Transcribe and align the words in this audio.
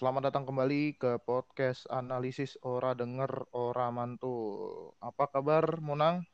Selamat 0.00 0.32
datang 0.32 0.48
kembali 0.48 0.96
ke 0.96 1.20
podcast 1.20 1.84
analisis 1.92 2.56
ora 2.64 2.96
denger 2.96 3.52
ora 3.52 3.92
mantul. 3.92 4.96
Apa 4.96 5.28
kabar 5.28 5.76
Monang? 5.84 6.24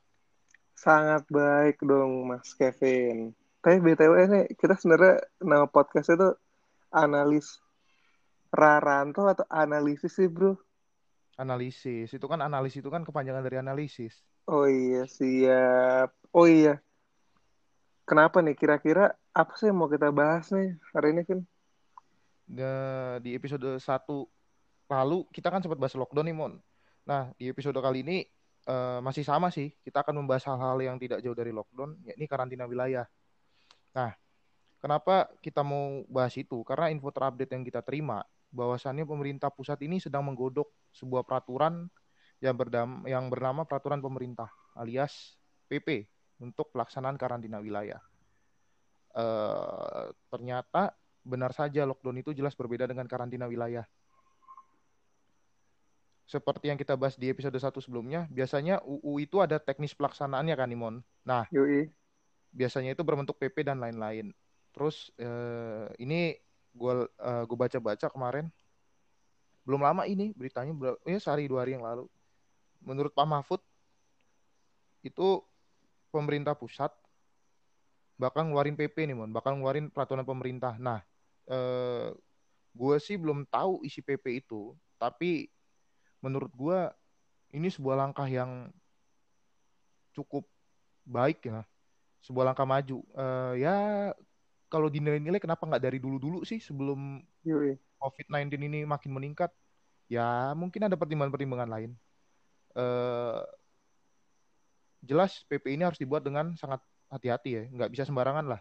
Sangat 0.78 1.26
baik 1.26 1.82
dong 1.82 2.30
Mas 2.30 2.54
Kevin. 2.54 3.34
Tapi 3.58 3.82
BTW 3.82 4.12
ini 4.30 4.40
kita 4.54 4.78
sebenarnya 4.78 5.18
nama 5.42 5.66
podcast 5.66 6.14
itu 6.14 6.30
analis 6.94 7.58
Raranto 8.54 9.26
atau 9.26 9.42
analisis 9.50 10.14
sih 10.14 10.30
bro? 10.30 10.54
Analisis. 11.34 12.14
Itu 12.14 12.30
kan 12.30 12.38
analisis 12.46 12.78
itu 12.78 12.90
kan 12.94 13.02
kepanjangan 13.02 13.42
dari 13.42 13.58
analisis. 13.58 14.22
Oh 14.46 14.70
iya 14.70 15.10
siap. 15.10 16.14
Oh 16.30 16.46
iya. 16.46 16.78
Kenapa 18.06 18.38
nih 18.38 18.54
kira-kira 18.54 19.18
apa 19.36 19.52
sih 19.60 19.68
yang 19.68 19.76
mau 19.76 19.92
kita 19.92 20.08
bahas 20.08 20.48
nih 20.48 20.80
hari 20.96 21.12
ini 21.12 21.22
kan? 21.28 21.40
di 23.20 23.34
episode 23.36 23.76
1 23.76 23.84
lalu 24.86 25.18
kita 25.34 25.50
kan 25.50 25.60
sempat 25.60 25.76
bahas 25.76 25.98
lockdown 25.98 26.24
nih 26.30 26.36
Mon. 26.36 26.54
Nah 27.04 27.34
di 27.36 27.50
episode 27.52 27.76
kali 27.76 28.00
ini 28.00 28.24
uh, 28.70 28.98
masih 29.02 29.26
sama 29.26 29.48
sih. 29.52 29.72
Kita 29.84 30.00
akan 30.00 30.24
membahas 30.24 30.46
hal-hal 30.48 30.78
yang 30.80 30.96
tidak 30.96 31.20
jauh 31.20 31.34
dari 31.34 31.54
lockdown, 31.54 32.00
yakni 32.06 32.24
karantina 32.24 32.64
wilayah. 32.64 33.04
Nah, 33.92 34.12
kenapa 34.82 35.30
kita 35.40 35.60
mau 35.64 36.04
bahas 36.10 36.34
itu? 36.36 36.60
Karena 36.66 36.92
info 36.92 37.08
terupdate 37.08 37.50
yang 37.54 37.64
kita 37.64 37.80
terima, 37.80 38.20
bahwasannya 38.52 39.08
pemerintah 39.08 39.48
pusat 39.48 39.80
ini 39.86 40.02
sedang 40.02 40.26
menggodok 40.28 40.68
sebuah 40.92 41.24
peraturan 41.24 41.88
yang, 42.44 42.54
berdam, 42.54 43.00
yang 43.08 43.32
bernama 43.32 43.64
Peraturan 43.64 44.04
Pemerintah 44.04 44.52
alias 44.76 45.40
PP 45.72 46.04
untuk 46.44 46.68
pelaksanaan 46.76 47.16
karantina 47.16 47.64
wilayah. 47.64 47.98
Uh, 49.16 50.12
ternyata 50.28 50.92
benar 51.24 51.56
saja 51.56 51.88
lockdown 51.88 52.20
itu 52.20 52.36
jelas 52.36 52.52
berbeda 52.52 52.84
dengan 52.84 53.08
karantina 53.08 53.48
wilayah. 53.48 53.88
Seperti 56.28 56.68
yang 56.68 56.76
kita 56.76 56.98
bahas 56.98 57.16
di 57.16 57.32
episode 57.32 57.54
1 57.56 57.80
sebelumnya, 57.80 58.28
biasanya 58.28 58.82
UU 58.82 59.24
itu 59.24 59.40
ada 59.40 59.56
teknis 59.62 59.94
pelaksanaannya 59.94 60.54
kan, 60.58 60.68
Imon? 60.68 60.94
Nah, 61.22 61.46
Yui. 61.54 61.88
biasanya 62.50 62.98
itu 62.98 63.02
berbentuk 63.06 63.38
PP 63.38 63.62
dan 63.62 63.78
lain-lain. 63.78 64.34
Terus 64.74 65.14
eh, 65.22 65.86
ini 66.02 66.34
gue 66.74 66.94
gue 67.46 67.56
baca-baca 67.56 68.10
kemarin, 68.10 68.50
belum 69.62 69.86
lama 69.86 70.02
ini 70.04 70.34
beritanya, 70.34 70.74
ya 71.06 71.18
sehari 71.22 71.46
dua 71.46 71.62
hari 71.62 71.78
yang 71.78 71.86
lalu. 71.86 72.10
Menurut 72.82 73.14
Pak 73.14 73.26
Mahfud, 73.26 73.62
itu 75.06 75.46
pemerintah 76.10 76.58
pusat 76.58 76.90
bakal 78.16 78.48
ngeluarin 78.48 78.76
PP 78.76 79.08
nih, 79.08 79.16
Mon. 79.16 79.30
Bakal 79.32 79.60
ngeluarin 79.60 79.92
peraturan 79.92 80.24
pemerintah. 80.24 80.76
Nah, 80.80 81.00
eh, 81.48 82.10
gue 82.76 82.96
sih 83.00 83.16
belum 83.16 83.48
tahu 83.48 83.84
isi 83.88 84.04
PP 84.04 84.44
itu, 84.44 84.76
tapi 85.00 85.48
menurut 86.20 86.52
gue 86.52 86.78
ini 87.56 87.72
sebuah 87.72 87.96
langkah 87.96 88.28
yang 88.28 88.68
cukup 90.12 90.44
baik 91.08 91.44
ya, 91.48 91.64
sebuah 92.20 92.52
langkah 92.52 92.68
maju. 92.68 93.00
Uh, 93.16 93.54
ya 93.56 93.76
kalau 94.66 94.90
dinilai-nilai 94.90 95.38
kenapa 95.38 95.62
nggak 95.64 95.84
dari 95.84 95.98
dulu-dulu 96.02 96.42
sih 96.42 96.58
sebelum 96.58 97.22
COVID-19 98.00 98.60
ini 98.60 98.82
makin 98.84 99.12
meningkat? 99.14 99.52
Ya 100.10 100.52
mungkin 100.58 100.88
ada 100.88 100.98
pertimbangan-pertimbangan 100.98 101.70
lain. 101.70 101.90
Uh, 102.76 103.40
jelas 105.06 105.46
PP 105.46 105.78
ini 105.78 105.86
harus 105.86 106.00
dibuat 106.00 106.26
dengan 106.26 106.52
sangat 106.58 106.82
hati-hati 107.16 107.50
ya, 107.50 107.62
nggak 107.72 107.90
bisa 107.90 108.04
sembarangan 108.04 108.46
lah. 108.46 108.60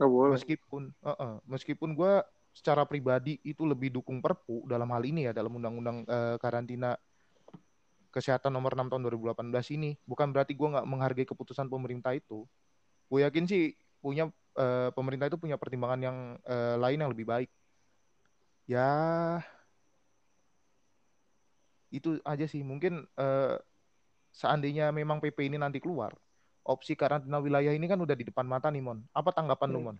Gak 0.00 0.10
boleh. 0.10 0.40
Meskipun 0.40 0.82
uh 1.04 1.12
-uh, 1.12 1.34
meskipun 1.44 1.92
gue 1.92 2.12
secara 2.50 2.82
pribadi 2.88 3.38
itu 3.46 3.62
lebih 3.62 3.94
dukung 3.94 4.18
Perpu 4.18 4.66
dalam 4.66 4.90
hal 4.90 5.04
ini 5.06 5.30
ya 5.30 5.32
dalam 5.36 5.54
undang-undang 5.54 6.02
uh, 6.08 6.36
karantina 6.42 6.98
kesehatan 8.10 8.50
nomor 8.50 8.74
6 8.74 8.90
tahun 8.90 9.06
2018 9.06 9.76
ini 9.78 9.94
bukan 10.02 10.34
berarti 10.34 10.58
gue 10.58 10.68
nggak 10.68 10.86
menghargai 10.86 11.26
keputusan 11.30 11.70
pemerintah 11.70 12.10
itu 12.10 12.42
gue 13.06 13.20
yakin 13.22 13.46
sih 13.46 13.78
punya 14.02 14.26
uh, 14.58 14.90
pemerintah 14.90 15.30
itu 15.30 15.38
punya 15.38 15.54
pertimbangan 15.54 16.00
yang 16.02 16.16
uh, 16.42 16.74
lain 16.82 16.98
yang 17.06 17.10
lebih 17.14 17.26
baik 17.26 17.50
ya 18.66 19.38
itu 21.90 22.18
aja 22.22 22.46
sih 22.50 22.62
mungkin 22.66 23.06
uh, 23.18 23.58
seandainya 24.34 24.90
memang 24.94 25.22
PP 25.22 25.50
ini 25.50 25.58
nanti 25.58 25.78
keluar 25.78 26.14
opsi 26.70 26.94
karantina 26.94 27.42
wilayah 27.42 27.74
ini 27.74 27.90
kan 27.90 27.98
udah 27.98 28.14
di 28.14 28.22
depan 28.22 28.46
mata 28.46 28.70
nih 28.70 28.80
Mon. 28.80 29.02
Apa 29.10 29.34
tanggapan 29.34 29.68
hmm. 29.68 29.74
lu 29.74 29.80
Mon? 29.82 29.96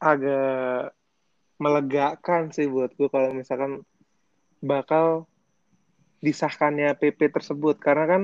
Agak 0.00 0.96
melegakan 1.60 2.50
sih 2.50 2.66
buat 2.66 2.96
gue 2.96 3.08
kalau 3.12 3.36
misalkan 3.36 3.84
bakal 4.64 5.28
disahkannya 6.24 6.96
PP 6.96 7.30
tersebut 7.30 7.76
karena 7.76 8.04
kan 8.08 8.22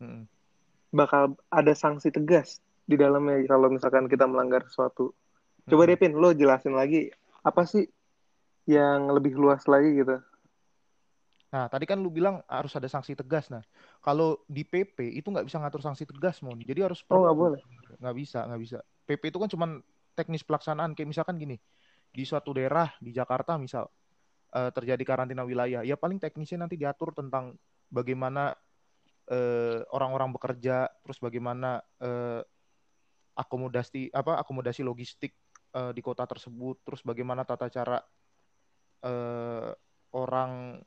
hmm. 0.00 0.24
bakal 0.90 1.36
ada 1.52 1.76
sanksi 1.76 2.08
tegas 2.08 2.64
di 2.88 2.96
dalamnya 2.96 3.44
kalau 3.44 3.68
misalkan 3.68 4.08
kita 4.08 4.24
melanggar 4.24 4.64
sesuatu. 4.64 5.12
Coba 5.68 5.84
hmm. 5.84 5.90
Depin, 5.92 6.12
lo 6.16 6.32
jelasin 6.32 6.72
lagi 6.72 7.12
apa 7.44 7.68
sih 7.68 7.84
yang 8.64 9.12
lebih 9.12 9.36
luas 9.36 9.64
lagi 9.64 9.96
gitu 9.96 10.20
Nah, 11.48 11.64
tadi 11.72 11.88
kan 11.88 11.96
lu 11.96 12.12
bilang 12.12 12.44
harus 12.44 12.76
ada 12.76 12.84
sanksi 12.84 13.16
tegas. 13.16 13.48
Nah, 13.48 13.64
kalau 14.04 14.44
di 14.44 14.68
PP 14.68 15.16
itu 15.16 15.32
nggak 15.32 15.48
bisa 15.48 15.56
ngatur 15.56 15.80
sanksi 15.80 16.04
tegas, 16.04 16.44
Mon. 16.44 16.60
Jadi 16.60 16.80
harus 16.84 17.00
Oh, 17.08 17.24
nggak 17.24 17.36
boleh. 17.36 17.60
Nggak 17.96 18.16
bisa, 18.16 18.44
nggak 18.44 18.60
bisa. 18.60 18.78
PP 19.08 19.32
itu 19.32 19.38
kan 19.40 19.48
cuma 19.48 19.66
teknis 20.12 20.44
pelaksanaan. 20.44 20.92
Kayak 20.92 21.08
misalkan 21.16 21.40
gini, 21.40 21.56
di 22.12 22.22
suatu 22.28 22.52
daerah 22.52 22.92
di 23.00 23.16
Jakarta 23.16 23.56
misal 23.56 23.88
uh, 24.52 24.70
terjadi 24.76 25.00
karantina 25.08 25.40
wilayah, 25.48 25.80
ya 25.80 25.96
paling 25.96 26.20
teknisnya 26.20 26.68
nanti 26.68 26.76
diatur 26.76 27.16
tentang 27.16 27.56
bagaimana 27.88 28.52
uh, 29.32 29.80
orang-orang 29.96 30.28
bekerja, 30.36 30.92
terus 31.00 31.16
bagaimana 31.16 31.80
uh, 32.04 32.44
akomodasi 33.40 34.12
apa 34.12 34.36
akomodasi 34.36 34.84
logistik 34.84 35.32
uh, 35.72 35.96
di 35.96 36.04
kota 36.04 36.28
tersebut, 36.28 36.84
terus 36.84 37.00
bagaimana 37.00 37.48
tata 37.48 37.72
cara 37.72 38.04
uh, 39.08 39.72
orang 40.12 40.82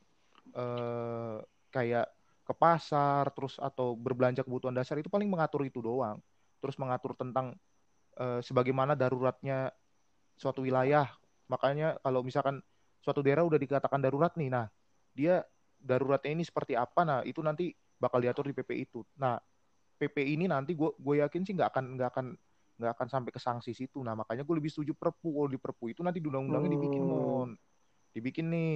uh, 0.56 1.38
kayak 1.72 2.08
ke 2.42 2.54
pasar 2.56 3.30
terus 3.32 3.56
atau 3.62 3.94
berbelanja 3.94 4.42
kebutuhan 4.42 4.74
dasar 4.74 4.98
itu 4.98 5.08
paling 5.08 5.30
mengatur 5.30 5.62
itu 5.64 5.78
doang. 5.78 6.18
Terus 6.58 6.76
mengatur 6.78 7.14
tentang 7.14 7.54
uh, 8.18 8.40
sebagaimana 8.42 8.98
daruratnya 8.98 9.70
suatu 10.36 10.64
wilayah. 10.64 11.06
Makanya 11.46 12.00
kalau 12.02 12.24
misalkan 12.24 12.60
suatu 13.02 13.20
daerah 13.20 13.42
udah 13.42 13.58
dikatakan 13.58 13.98
darurat 13.98 14.30
nih 14.38 14.46
nah 14.46 14.70
dia 15.10 15.42
daruratnya 15.82 16.30
ini 16.38 16.46
seperti 16.46 16.78
apa 16.78 17.02
nah 17.02 17.18
itu 17.26 17.42
nanti 17.42 17.74
bakal 17.98 18.22
diatur 18.22 18.50
di 18.50 18.54
PP 18.54 18.70
itu. 18.90 19.00
Nah 19.18 19.38
PP 19.98 20.34
ini 20.34 20.50
nanti 20.50 20.74
gue 20.74 20.90
gue 20.98 21.14
yakin 21.22 21.42
sih 21.46 21.54
nggak 21.54 21.70
akan 21.74 21.84
nggak 21.98 22.08
akan 22.10 22.26
nggak 22.82 22.92
akan 22.98 23.06
sampai 23.06 23.30
ke 23.30 23.38
sanksi 23.38 23.70
situ. 23.70 24.02
Nah 24.02 24.18
makanya 24.18 24.42
gue 24.42 24.54
lebih 24.58 24.70
setuju 24.70 24.94
perpu. 24.98 25.30
Kalau 25.38 25.50
di 25.50 25.58
perpu 25.62 25.94
itu 25.94 26.02
nanti 26.02 26.18
undang-undangnya 26.18 26.74
dibikin 26.74 27.02
mon. 27.06 27.50
Dibikin 28.10 28.46
nih 28.50 28.72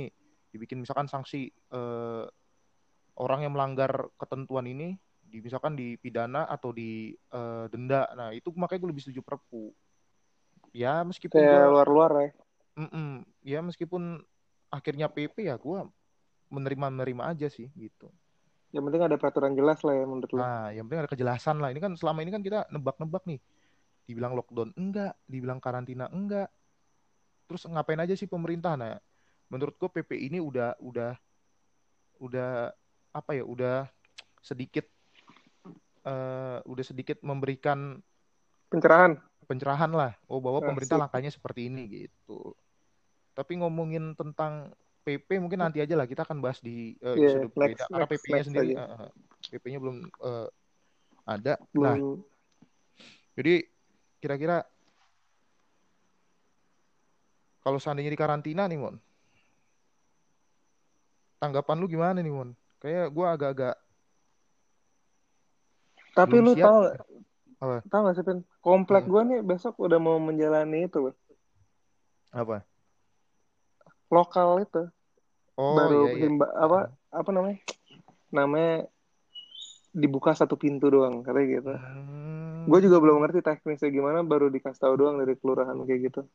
dibikin 0.56 0.80
misalkan 0.80 1.06
sanksi 1.06 1.52
eh, 1.52 2.24
orang 3.20 3.40
yang 3.44 3.52
melanggar 3.52 4.08
ketentuan 4.16 4.64
ini 4.64 4.96
di 5.26 5.44
misalkan 5.44 5.76
dipidana 5.76 6.48
atau 6.48 6.72
di 6.72 7.12
eh, 7.12 7.64
denda. 7.68 8.08
Nah 8.16 8.32
itu 8.32 8.48
makanya 8.56 8.88
gue 8.88 8.90
lebih 8.96 9.04
setuju 9.04 9.20
perpu. 9.20 9.76
Ya 10.72 11.04
meskipun 11.04 11.36
kayak 11.36 11.68
luar-luar 11.68 12.10
ya. 12.16 12.30
Mm 12.76 12.88
-mm, 12.92 13.10
ya 13.40 13.58
meskipun 13.64 14.20
akhirnya 14.68 15.08
PP 15.08 15.48
ya 15.48 15.56
gue 15.56 15.78
menerima 16.52 16.86
menerima 16.92 17.22
aja 17.32 17.48
sih 17.48 17.68
gitu. 17.76 18.12
Yang 18.74 18.92
penting 18.92 19.02
ada 19.08 19.16
peraturan 19.16 19.52
jelas 19.56 19.80
lah 19.80 19.94
ya 19.96 20.04
menurut 20.04 20.30
lo 20.32 20.38
nah 20.40 20.68
yang 20.68 20.84
penting 20.88 21.02
ada 21.04 21.10
kejelasan 21.10 21.56
lah. 21.60 21.72
Ini 21.72 21.80
kan 21.80 21.92
selama 21.96 22.20
ini 22.20 22.30
kan 22.32 22.42
kita 22.44 22.68
nebak-nebak 22.68 23.24
nih. 23.24 23.40
Dibilang 24.06 24.38
lockdown 24.38 24.70
enggak 24.76 25.16
dibilang 25.26 25.58
karantina 25.58 26.06
enggak. 26.12 26.52
Terus 27.48 27.64
ngapain 27.66 27.98
aja 27.98 28.12
sih 28.12 28.28
pemerintah? 28.28 28.76
Nah 28.76 29.00
menurutku 29.50 29.86
PP 29.90 30.30
ini 30.30 30.38
udah 30.42 30.74
udah 30.82 31.14
udah 32.20 32.72
apa 33.12 33.30
ya 33.32 33.44
udah 33.44 33.86
sedikit 34.42 34.86
uh, 36.06 36.58
udah 36.64 36.84
sedikit 36.84 37.18
memberikan 37.22 38.00
pencerahan. 38.70 39.18
pencerahan 39.46 39.92
lah. 39.94 40.12
Oh 40.26 40.42
bahwa 40.42 40.62
nah, 40.62 40.68
pemerintah 40.72 40.98
langkahnya 40.98 41.30
seperti 41.30 41.70
ini 41.70 42.06
gitu. 42.06 42.54
Tapi 43.36 43.60
ngomongin 43.60 44.16
tentang 44.18 44.72
PP 45.06 45.38
mungkin 45.38 45.62
nanti 45.62 45.78
aja 45.78 45.94
lah 45.94 46.08
kita 46.10 46.26
akan 46.26 46.42
bahas 46.42 46.58
di 46.58 46.98
uh, 46.98 47.14
yeah, 47.14 47.46
next, 47.46 47.54
beda 47.54 47.84
karena 47.86 48.06
PP-nya 48.10 48.42
sendiri 48.42 48.72
uh, 48.74 49.06
PP-nya 49.54 49.78
belum 49.78 49.96
uh, 50.18 50.50
ada. 51.22 51.54
Belum. 51.70 51.86
nah 51.86 51.96
jadi 53.36 53.68
kira-kira 54.18 54.64
kalau 57.60 57.78
seandainya 57.78 58.10
di 58.10 58.18
karantina 58.18 58.66
nih 58.66 58.80
mon 58.80 58.96
tanggapan 61.46 61.78
lu 61.78 61.86
gimana 61.86 62.18
nih 62.18 62.34
Mon? 62.34 62.50
Kayak 62.82 63.14
gue 63.14 63.26
agak-agak 63.26 63.76
tapi 66.16 66.40
lu 66.40 66.56
siap. 66.56 66.64
tahu 66.64 66.80
apa? 67.60 67.76
tahu 67.92 68.00
gak 68.08 68.16
sih 68.16 68.24
Pin? 68.24 68.40
komplek 68.64 69.04
hmm. 69.04 69.12
gue 69.12 69.22
nih 69.28 69.40
besok 69.44 69.76
udah 69.76 70.00
mau 70.00 70.16
menjalani 70.16 70.88
itu 70.88 70.98
loh 70.98 71.14
Apa? 72.32 72.64
Lokal 74.12 74.68
itu. 74.68 74.92
Oh, 75.56 75.72
Baru 75.72 76.12
iya, 76.12 76.12
iya. 76.12 76.22
himba 76.28 76.46
apa 76.52 76.92
apa 77.08 77.30
namanya? 77.32 77.58
Namanya 78.28 78.92
dibuka 79.96 80.36
satu 80.36 80.60
pintu 80.60 80.92
doang 80.92 81.24
kayak 81.24 81.48
gitu. 81.48 81.72
Hmm. 81.72 82.68
Gue 82.68 82.84
juga 82.84 83.00
belum 83.00 83.24
ngerti 83.24 83.40
teknisnya 83.40 83.88
gimana, 83.88 84.20
baru 84.20 84.52
dikasih 84.52 84.84
tahu 84.84 84.94
doang 85.00 85.16
dari 85.16 85.32
kelurahan 85.40 85.80
kayak 85.88 86.12
gitu. 86.12 86.28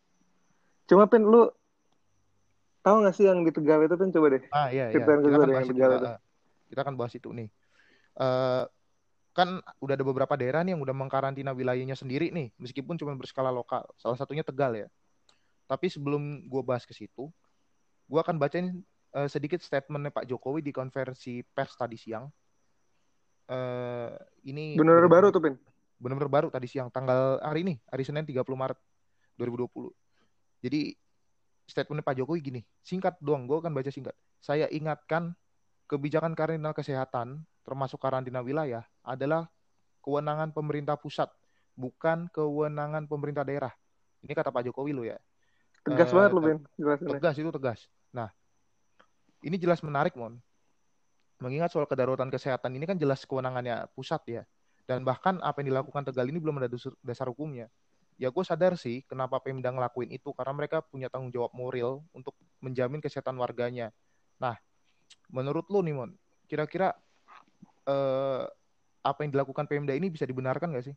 Cuma 0.89 1.05
pin 1.05 1.21
lu 1.21 1.53
tahu 2.81 3.05
gak 3.05 3.15
sih 3.15 3.25
yang 3.29 3.45
di 3.45 3.51
Tegal 3.53 3.85
itu 3.85 3.95
pin 3.97 4.09
coba 4.09 4.27
deh. 4.37 4.43
Ah 4.49 4.67
iya 4.73 4.89
iya. 4.89 5.01
Kita 5.01 5.11
akan, 5.17 5.49
bahas 5.49 5.65
itu, 5.65 5.73
Tegal 5.73 5.91
itu. 5.93 6.07
kita 6.73 6.79
akan 6.81 6.95
bahas 6.97 7.13
itu 7.15 7.29
nih. 7.31 7.49
Uh, 8.17 8.63
kan 9.31 9.63
udah 9.79 9.93
ada 9.95 10.03
beberapa 10.03 10.33
daerah 10.35 10.61
nih 10.67 10.75
yang 10.75 10.83
udah 10.83 10.91
mengkarantina 10.91 11.55
wilayahnya 11.55 11.95
sendiri 11.95 12.35
nih, 12.35 12.51
meskipun 12.59 12.99
cuma 12.99 13.15
berskala 13.15 13.53
lokal. 13.53 13.87
Salah 13.95 14.19
satunya 14.19 14.43
Tegal 14.43 14.75
ya. 14.75 14.87
Tapi 15.71 15.87
sebelum 15.87 16.51
gue 16.51 16.61
bahas 16.67 16.83
ke 16.83 16.91
situ, 16.91 17.31
gue 18.11 18.19
akan 18.19 18.35
bacain 18.35 18.83
uh, 19.15 19.29
sedikit 19.31 19.59
statementnya 19.63 20.11
Pak 20.11 20.27
Jokowi 20.27 20.63
di 20.63 20.71
konversi 20.75 21.43
pers 21.43 21.75
tadi 21.75 21.95
siang 21.99 22.27
uh, 23.51 24.11
ini 24.47 24.75
benar 24.79 25.07
baru 25.07 25.31
tuh 25.31 25.41
Pin 25.43 25.55
benar-benar 26.01 26.31
baru 26.31 26.47
tadi 26.49 26.67
siang 26.67 26.89
tanggal 26.89 27.37
hari 27.43 27.61
ini 27.63 27.73
hari 27.91 28.03
Senin 28.03 28.25
30 28.25 28.41
Maret 28.43 28.79
2020 29.37 29.93
jadi 30.65 30.81
statementnya 31.71 32.03
Pak 32.03 32.19
Jokowi 32.19 32.39
gini 32.43 32.61
singkat 32.83 33.15
doang 33.23 33.47
gue 33.47 33.55
akan 33.55 33.71
baca 33.71 33.87
singkat. 33.87 34.11
Saya 34.43 34.67
ingatkan 34.67 35.31
kebijakan 35.87 36.35
karantina 36.35 36.75
kesehatan 36.75 37.47
termasuk 37.63 38.03
karantina 38.03 38.43
wilayah 38.43 38.83
adalah 39.07 39.47
kewenangan 40.03 40.51
pemerintah 40.51 40.99
pusat 40.99 41.31
bukan 41.79 42.27
kewenangan 42.35 43.07
pemerintah 43.07 43.47
daerah. 43.47 43.71
Ini 44.19 44.35
kata 44.35 44.51
Pak 44.51 44.67
Jokowi 44.67 44.91
lo 44.91 45.07
ya. 45.07 45.15
Tegas 45.87 46.11
uh, 46.11 46.19
banget 46.19 46.31
lo 46.35 46.41
Ben 46.43 46.59
tegas 46.99 47.35
itu 47.39 47.49
tegas. 47.55 47.79
Nah 48.11 48.27
ini 49.47 49.55
jelas 49.55 49.79
menarik 49.79 50.19
mon. 50.19 50.35
Mengingat 51.41 51.73
soal 51.73 51.89
kedaruratan 51.89 52.29
kesehatan 52.29 52.69
ini 52.77 52.85
kan 52.85 52.99
jelas 52.99 53.23
kewenangannya 53.23 53.87
pusat 53.95 54.21
ya. 54.27 54.43
Dan 54.85 55.07
bahkan 55.07 55.39
apa 55.39 55.63
yang 55.63 55.73
dilakukan 55.73 56.03
Tegal 56.03 56.27
ini 56.27 56.37
belum 56.37 56.59
ada 56.59 56.69
dasar 57.01 57.31
hukumnya. 57.31 57.71
Ya 58.21 58.29
gue 58.29 58.43
sadar 58.45 58.77
sih 58.77 59.01
kenapa 59.09 59.41
Pemda 59.41 59.73
ngelakuin 59.73 60.13
itu 60.13 60.29
karena 60.37 60.53
mereka 60.53 60.85
punya 60.85 61.09
tanggung 61.09 61.33
jawab 61.33 61.49
moral 61.57 62.05
untuk 62.13 62.37
menjamin 62.61 63.01
kesehatan 63.01 63.33
warganya. 63.41 63.89
Nah, 64.37 64.53
menurut 65.33 65.65
lo 65.73 65.81
nih 65.81 65.97
Mon, 65.97 66.13
kira-kira 66.45 66.93
eh, 67.89 68.45
apa 69.01 69.19
yang 69.25 69.33
dilakukan 69.33 69.65
Pemda 69.65 69.97
ini 69.97 70.13
bisa 70.13 70.29
dibenarkan 70.29 70.77
gak 70.77 70.93
sih? 70.93 70.95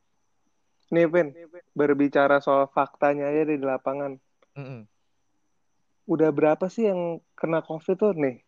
Nih 0.93 1.09
Vin, 1.09 1.33
berbicara 1.73 2.45
soal 2.45 2.69
faktanya 2.69 3.33
aja 3.33 3.49
di 3.49 3.57
lapangan. 3.57 4.21
Mm 4.53 4.65
-mm. 4.69 4.81
Udah 6.05 6.29
berapa 6.29 6.69
sih 6.69 6.93
yang 6.93 7.25
kena 7.33 7.65
COVID 7.65 7.97
tuh 7.97 8.13
nih? 8.13 8.45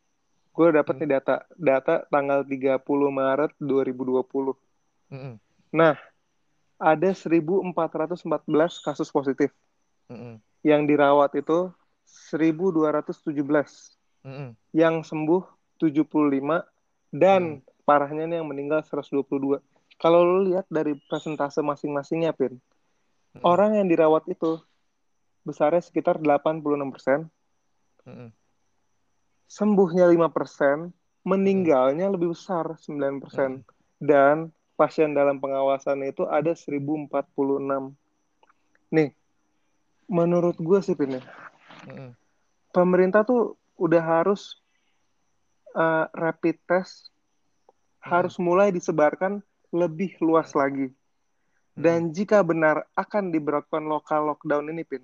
gue 0.57 0.69
dapet 0.73 0.95
hmm. 0.97 1.01
nih 1.05 1.11
data 1.21 1.37
data 1.53 1.95
tanggal 2.09 2.41
30 2.41 2.81
Maret 3.13 3.53
2020 3.61 4.57
hmm. 5.13 5.35
nah 5.69 5.95
ada 6.77 7.11
1414 7.13 8.85
kasus 8.85 9.09
positif 9.09 9.51
hmm. 10.09 10.41
yang 10.63 10.85
dirawat 10.85 11.33
itu 11.37 11.73
1217 12.31 13.33
hmm. 14.25 14.51
yang 14.77 15.01
sembuh 15.01 15.43
75 15.81 16.05
dan 17.13 17.61
hmm. 17.61 17.85
parahnya 17.89 18.25
nih 18.29 18.43
yang 18.43 18.49
meninggal 18.49 18.85
122 18.85 19.61
kalau 19.97 20.21
lo 20.23 20.45
lihat 20.45 20.69
dari 20.69 20.93
presentase 21.09 21.65
masing-masingnya 21.65 22.37
pin 22.37 22.57
hmm. 22.57 23.43
orang 23.45 23.81
yang 23.81 23.89
dirawat 23.89 24.29
itu 24.29 24.61
besarnya 25.47 25.81
sekitar 25.81 26.21
86 26.21 26.61
persen 26.93 27.31
hmm 28.05 28.31
sembuhnya 29.47 30.11
5%, 30.11 30.91
meninggalnya 31.27 32.07
lebih 32.11 32.35
besar 32.35 32.75
9%. 32.75 32.91
Hmm. 32.93 33.63
Dan 34.03 34.51
pasien 34.77 35.17
dalam 35.17 35.41
pengawasan 35.41 36.05
itu 36.05 36.29
ada 36.29 36.53
1046. 36.53 37.09
Nih, 38.93 39.11
menurut 40.07 40.57
gue 40.61 40.79
sih 40.85 40.95
Pin, 40.95 41.19
hmm. 41.19 42.13
pemerintah 42.71 43.25
tuh 43.27 43.57
udah 43.81 44.05
harus 44.05 44.61
uh, 45.75 46.07
rapid 46.15 46.61
test 46.69 47.09
hmm. 47.09 48.13
harus 48.13 48.37
mulai 48.39 48.71
disebarkan 48.71 49.43
lebih 49.75 50.15
luas 50.23 50.55
lagi. 50.55 50.93
Dan 51.77 52.15
jika 52.15 52.41
benar 52.41 52.89
akan 52.97 53.29
diberlakukan 53.33 53.85
lokal 53.85 54.33
lockdown 54.33 54.71
ini, 54.71 54.87
Pin, 54.87 55.03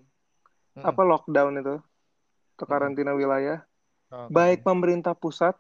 hmm. 0.77 0.85
apa 0.85 1.03
lockdown 1.03 1.59
itu? 1.59 1.77
Atau 2.55 2.67
karantina 2.69 3.17
wilayah, 3.17 3.65
Okay. 4.13 4.29
Baik 4.29 4.61
pemerintah 4.61 5.17
pusat 5.17 5.57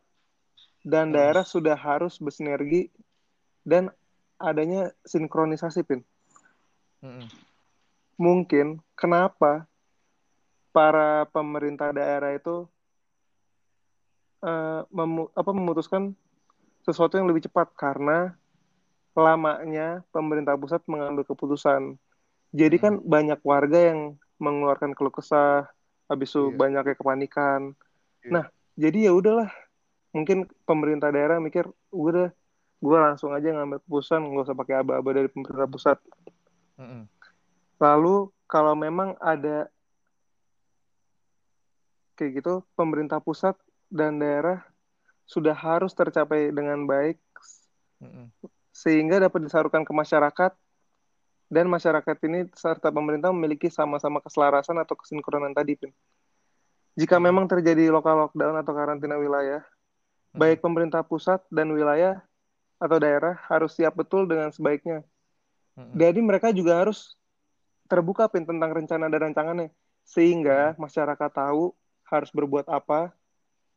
dan 0.85 1.09
daerah 1.09 1.41
sudah 1.41 1.73
harus 1.73 2.21
bersinergi 2.21 2.93
dan 3.65 3.89
adanya 4.43 4.91
sinkronisasi 5.07 5.87
pin. 5.87 6.03
Hmm. 6.99 7.31
Mungkin 8.19 8.83
kenapa 8.99 9.71
para 10.75 11.25
pemerintah 11.31 11.95
daerah 11.95 12.35
itu 12.35 12.67
uh, 14.43 14.83
memu 14.91 15.31
apa 15.33 15.51
memutuskan 15.55 16.13
sesuatu 16.83 17.15
yang 17.15 17.31
lebih 17.31 17.47
cepat 17.47 17.71
karena 17.79 18.35
lamanya 19.15 20.03
pemerintah 20.11 20.59
pusat 20.59 20.83
mengambil 20.91 21.23
keputusan. 21.23 22.01
Jadi 22.53 22.77
kan 22.81 22.99
hmm. 22.99 23.07
banyak 23.07 23.41
warga 23.47 23.93
yang 23.93 24.01
mengeluarkan 24.43 24.97
keluh 24.97 25.15
kesah, 25.15 25.71
habis 26.11 26.35
itu 26.35 26.51
yeah. 26.51 26.59
banyaknya 26.59 26.97
kepanikan. 26.99 27.61
Iya. 28.25 28.31
Nah, 28.33 28.45
jadi 28.75 28.99
ya 29.09 29.13
udahlah. 29.15 29.51
Mungkin 30.13 30.45
pemerintah 30.69 31.09
daerah 31.09 31.41
mikir, 31.41 31.65
udah, 31.89 32.35
gue 32.83 32.99
langsung 32.99 33.31
aja 33.31 33.47
ngambil 33.55 33.79
keputusan, 33.87 34.27
nggak 34.27 34.45
usah 34.51 34.59
pakai 34.59 34.75
aba-aba 34.83 35.11
dari 35.15 35.31
pemerintah 35.31 35.71
pusat. 35.71 35.99
Mm 36.75 36.87
-hmm. 36.87 37.03
Lalu 37.79 38.17
kalau 38.51 38.75
memang 38.75 39.15
ada 39.23 39.71
kayak 42.19 42.43
gitu, 42.43 42.67
pemerintah 42.75 43.23
pusat 43.23 43.55
dan 43.87 44.19
daerah 44.19 44.67
sudah 45.31 45.55
harus 45.55 45.95
tercapai 45.95 46.51
dengan 46.51 46.83
baik, 46.85 47.23
mm 48.03 48.11
-hmm. 48.11 48.27
sehingga 48.75 49.23
dapat 49.23 49.47
disalurkan 49.47 49.87
ke 49.87 49.95
masyarakat 49.95 50.53
dan 51.53 51.71
masyarakat 51.71 52.17
ini 52.27 52.51
serta 52.51 52.91
pemerintah 52.91 53.31
memiliki 53.31 53.71
sama-sama 53.71 54.19
keselarasan 54.19 54.83
atau 54.83 54.99
kesinkronan 54.99 55.55
tadi, 55.55 55.79
Pin 55.79 55.95
jika 56.93 57.17
memang 57.17 57.49
terjadi 57.49 57.89
lokal 57.89 58.21
lockdown 58.29 58.61
atau 58.61 58.77
karantina 58.77 59.17
wilayah, 59.17 59.65
baik 60.37 60.61
pemerintah 60.61 61.01
pusat 61.01 61.41
dan 61.49 61.73
wilayah 61.73 62.21
atau 62.83 62.99
daerah 62.99 63.39
harus 63.47 63.79
siap 63.79 63.95
betul 63.95 64.27
dengan 64.27 64.51
sebaiknya. 64.51 65.07
Hmm. 65.79 65.95
Jadi 65.95 66.19
mereka 66.19 66.51
juga 66.51 66.83
harus 66.83 67.15
terbuka 67.87 68.27
pin 68.27 68.43
tentang 68.43 68.75
rencana 68.75 69.07
dan 69.07 69.31
rancangannya, 69.31 69.71
sehingga 70.03 70.75
hmm. 70.75 70.83
masyarakat 70.83 71.31
tahu 71.31 71.71
harus 72.11 72.31
berbuat 72.35 72.67
apa 72.67 73.15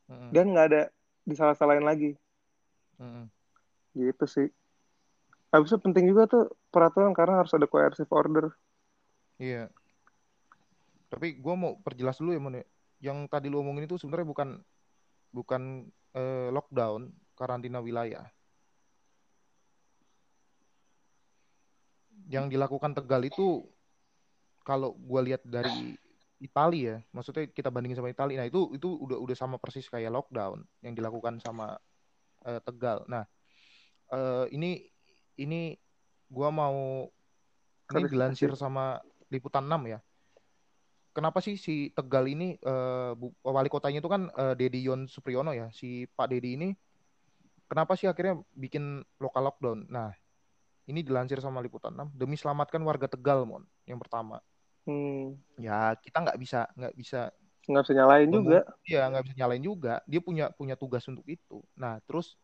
hmm. 0.10 0.34
dan 0.34 0.46
nggak 0.50 0.66
ada 0.74 0.82
disalah-salahin 1.22 1.86
lagi. 1.86 2.18
Hmm. 2.98 3.30
Gitu 3.94 4.26
sih. 4.26 4.50
Habis 5.54 5.72
itu 5.72 5.80
penting 5.80 6.10
juga 6.10 6.26
tuh 6.26 6.44
peraturan 6.74 7.14
karena 7.14 7.46
harus 7.46 7.54
ada 7.54 7.70
coercive 7.70 8.10
order. 8.10 8.52
Iya. 9.38 9.70
Tapi 11.14 11.38
gue 11.38 11.56
mau 11.56 11.78
perjelas 11.80 12.18
dulu 12.18 12.34
ya, 12.34 12.42
Mon 12.42 12.58
yang 13.00 13.30
tadi 13.30 13.54
lu 13.54 13.62
omongin 13.62 13.86
itu 13.86 14.02
sebenarnya 14.02 14.28
bukan 14.28 14.50
bukan 15.30 15.62
eh, 16.18 16.50
lockdown 16.50 17.14
karantina 17.38 17.80
wilayah. 17.80 18.26
Yang 22.26 22.58
dilakukan 22.58 22.98
Tegal 22.98 23.22
itu 23.26 23.66
kalau 24.66 24.98
gue 24.98 25.22
lihat 25.32 25.46
dari 25.46 25.94
Italia 26.42 26.82
ya, 26.82 26.98
maksudnya 27.16 27.48
kita 27.48 27.72
bandingin 27.72 28.02
sama 28.02 28.12
Italia, 28.12 28.44
nah 28.44 28.48
itu 28.50 28.76
itu 28.76 28.90
udah 28.92 29.18
udah 29.22 29.36
sama 29.38 29.56
persis 29.56 29.88
kayak 29.88 30.12
lockdown 30.12 30.66
yang 30.84 30.98
dilakukan 30.98 31.40
sama 31.40 31.78
eh, 32.44 32.60
Tegal. 32.66 33.06
Nah 33.08 33.24
eh, 34.12 34.46
ini 34.52 34.84
ini 35.40 35.78
gue 36.30 36.50
mau 36.50 37.08
ini 37.94 38.04
dilansir 38.10 38.52
sama 38.58 38.98
liputan 39.30 39.66
6 39.66 39.94
ya. 39.94 40.00
Kenapa 41.16 41.40
sih 41.40 41.56
si 41.56 41.96
Tegal 41.96 42.28
ini 42.28 42.60
uh, 42.68 43.16
wali 43.40 43.72
kotanya 43.72 44.04
itu 44.04 44.12
kan 44.12 44.28
uh, 44.36 44.52
Dedi 44.52 44.84
Yon 44.84 45.08
Supriyono 45.08 45.56
ya 45.56 45.72
si 45.72 46.12
Pak 46.12 46.28
Dedi 46.28 46.60
ini 46.60 46.76
kenapa 47.72 47.96
sih 47.96 48.12
akhirnya 48.12 48.44
bikin 48.52 49.00
lokal 49.24 49.48
lockdown? 49.48 49.88
Nah 49.88 50.12
ini 50.86 51.02
dilansir 51.02 51.42
sama 51.42 51.62
liputan 51.66 51.94
6 51.94 52.14
demi 52.14 52.38
selamatkan 52.38 52.82
warga 52.86 53.10
Tegal 53.10 53.46
mon. 53.46 53.66
Yang 53.90 54.06
pertama. 54.06 54.38
Hmm. 54.86 55.34
ya 55.58 55.98
kita 55.98 56.22
nggak 56.22 56.38
bisa 56.38 56.70
nggak 56.78 56.94
bisa 56.94 57.34
nggak 57.66 57.84
bisa 57.90 57.94
nyalain 57.98 58.30
juga. 58.30 58.60
Iya 58.86 59.10
nggak 59.10 59.24
bisa 59.26 59.36
nyalain 59.42 59.64
juga. 59.66 59.94
Dia 60.06 60.22
punya 60.22 60.46
punya 60.54 60.78
tugas 60.78 61.02
untuk 61.10 61.26
itu. 61.26 61.66
Nah 61.74 61.98
terus 62.06 62.38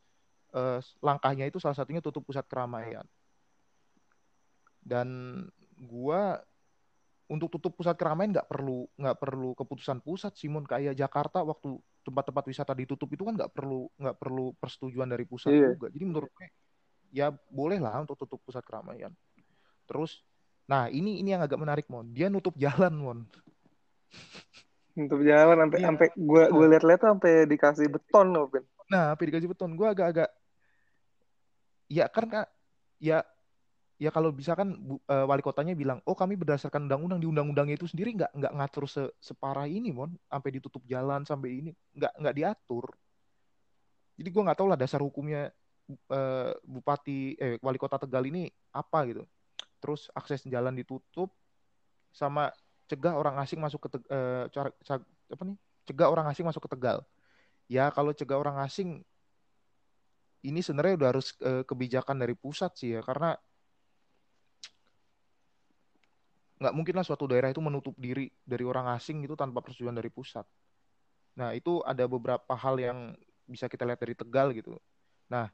uh, 0.58 0.82
langkahnya 1.06 1.46
itu 1.46 1.62
salah 1.62 1.78
satunya 1.78 2.02
tutup 2.02 2.26
pusat 2.26 2.42
keramaian. 2.50 3.06
Dan 4.82 5.46
gua 5.78 6.42
untuk 7.30 7.54
tutup 7.54 7.78
pusat 7.78 7.94
keramaian 7.94 8.34
nggak 8.34 8.50
perlu 8.50 8.90
nggak 8.98 9.18
perlu 9.22 9.54
keputusan 9.54 10.02
pusat 10.02 10.34
Simon 10.34 10.66
kayak 10.66 10.98
Jakarta 10.98 11.46
waktu 11.46 11.78
tempat-tempat 12.02 12.44
wisata 12.50 12.74
ditutup 12.74 13.08
itu 13.14 13.22
kan 13.22 13.38
nggak 13.38 13.54
perlu 13.54 13.86
nggak 14.02 14.18
perlu 14.18 14.58
persetujuan 14.58 15.14
dari 15.14 15.30
pusat 15.30 15.54
iya. 15.54 15.78
juga. 15.78 15.94
Jadi 15.94 16.06
menurut 16.10 16.34
gue 16.34 16.50
ya 17.12 17.36
boleh 17.52 17.78
lah 17.78 18.02
untuk 18.02 18.16
tutup 18.16 18.40
pusat 18.42 18.64
keramaian. 18.64 19.12
Terus 19.86 20.24
nah 20.66 20.88
ini 20.88 21.20
ini 21.20 21.36
yang 21.36 21.44
agak 21.44 21.60
menarik 21.60 21.86
mon. 21.92 22.08
Dia 22.16 22.32
nutup 22.32 22.56
jalan 22.56 22.96
mon. 22.96 23.20
Nutup 24.98 25.24
jalan 25.24 25.56
sampai 25.56 25.80
iya. 25.80 25.88
sampai 25.88 26.08
gue 26.16 26.44
gue 26.52 26.66
lihat-lihat 26.76 27.02
sampai 27.04 27.34
dikasih 27.48 27.88
beton 27.88 28.28
loh 28.36 28.48
Ben. 28.52 28.64
Nah 28.92 29.16
sampai 29.16 29.26
dikasih 29.32 29.48
beton. 29.52 29.72
Gue 29.76 29.88
agak-agak 29.88 30.28
ya 31.92 32.08
kan 32.08 32.48
ya 33.00 33.24
ya 34.00 34.10
kalau 34.12 34.32
bisa 34.32 34.56
kan 34.56 34.72
uh, 35.12 35.26
wali 35.28 35.44
kotanya 35.44 35.76
bilang 35.76 36.00
oh 36.08 36.16
kami 36.16 36.40
berdasarkan 36.40 36.88
undang-undang 36.88 37.20
di 37.24 37.28
undang-undangnya 37.28 37.76
itu 37.80 37.88
sendiri 37.88 38.16
nggak 38.16 38.32
nggak 38.36 38.54
ngatur 38.56 38.84
se 38.88 39.04
separah 39.24 39.68
ini 39.68 39.96
mon. 39.96 40.12
Sampai 40.28 40.60
ditutup 40.60 40.84
jalan 40.88 41.24
sampai 41.24 41.50
ini 41.64 41.72
nggak 41.96 42.14
nggak 42.20 42.36
diatur. 42.36 42.92
Jadi 44.20 44.28
gue 44.28 44.44
nggak 44.44 44.60
tahu 44.60 44.68
lah 44.72 44.80
dasar 44.80 45.00
hukumnya 45.00 45.56
uh, 46.12 46.52
bupati 46.64 47.36
eh 47.38 47.56
wali 47.62 47.78
kota 47.80 48.02
tegal 48.02 48.24
ini 48.26 48.50
apa 48.72 49.00
gitu 49.10 49.24
terus 49.82 50.10
akses 50.14 50.46
jalan 50.46 50.76
ditutup 50.78 51.34
sama 52.12 52.54
cegah 52.86 53.16
orang 53.16 53.40
asing 53.40 53.58
masuk 53.58 53.88
ke 53.88 53.90
uh, 54.12 54.46
cara, 54.52 54.70
cara 54.84 55.00
apa 55.32 55.44
nih 55.48 55.58
cegah 55.88 56.10
orang 56.12 56.28
asing 56.30 56.46
masuk 56.46 56.68
ke 56.68 56.70
tegal 56.76 57.04
ya 57.72 57.88
kalau 57.90 58.12
cegah 58.12 58.38
orang 58.38 58.60
asing 58.62 59.02
ini 60.42 60.60
sebenarnya 60.60 60.98
udah 60.98 61.10
harus 61.14 61.28
uh, 61.46 61.64
kebijakan 61.64 62.18
dari 62.18 62.34
pusat 62.34 62.74
sih 62.76 62.98
ya 62.98 63.02
karena 63.06 63.38
nggak 66.62 66.76
mungkin 66.78 66.94
lah 66.94 67.06
suatu 67.06 67.26
daerah 67.26 67.50
itu 67.50 67.58
menutup 67.58 67.98
diri 67.98 68.30
dari 68.46 68.62
orang 68.62 68.94
asing 68.94 69.26
itu 69.26 69.34
tanpa 69.34 69.66
persetujuan 69.66 69.98
dari 69.98 70.14
pusat. 70.14 70.46
Nah 71.34 71.58
itu 71.58 71.82
ada 71.82 72.06
beberapa 72.06 72.54
hal 72.54 72.78
yang 72.78 73.18
bisa 73.50 73.66
kita 73.66 73.82
lihat 73.82 73.98
dari 73.98 74.14
Tegal 74.14 74.54
gitu. 74.54 74.78
Nah 75.26 75.50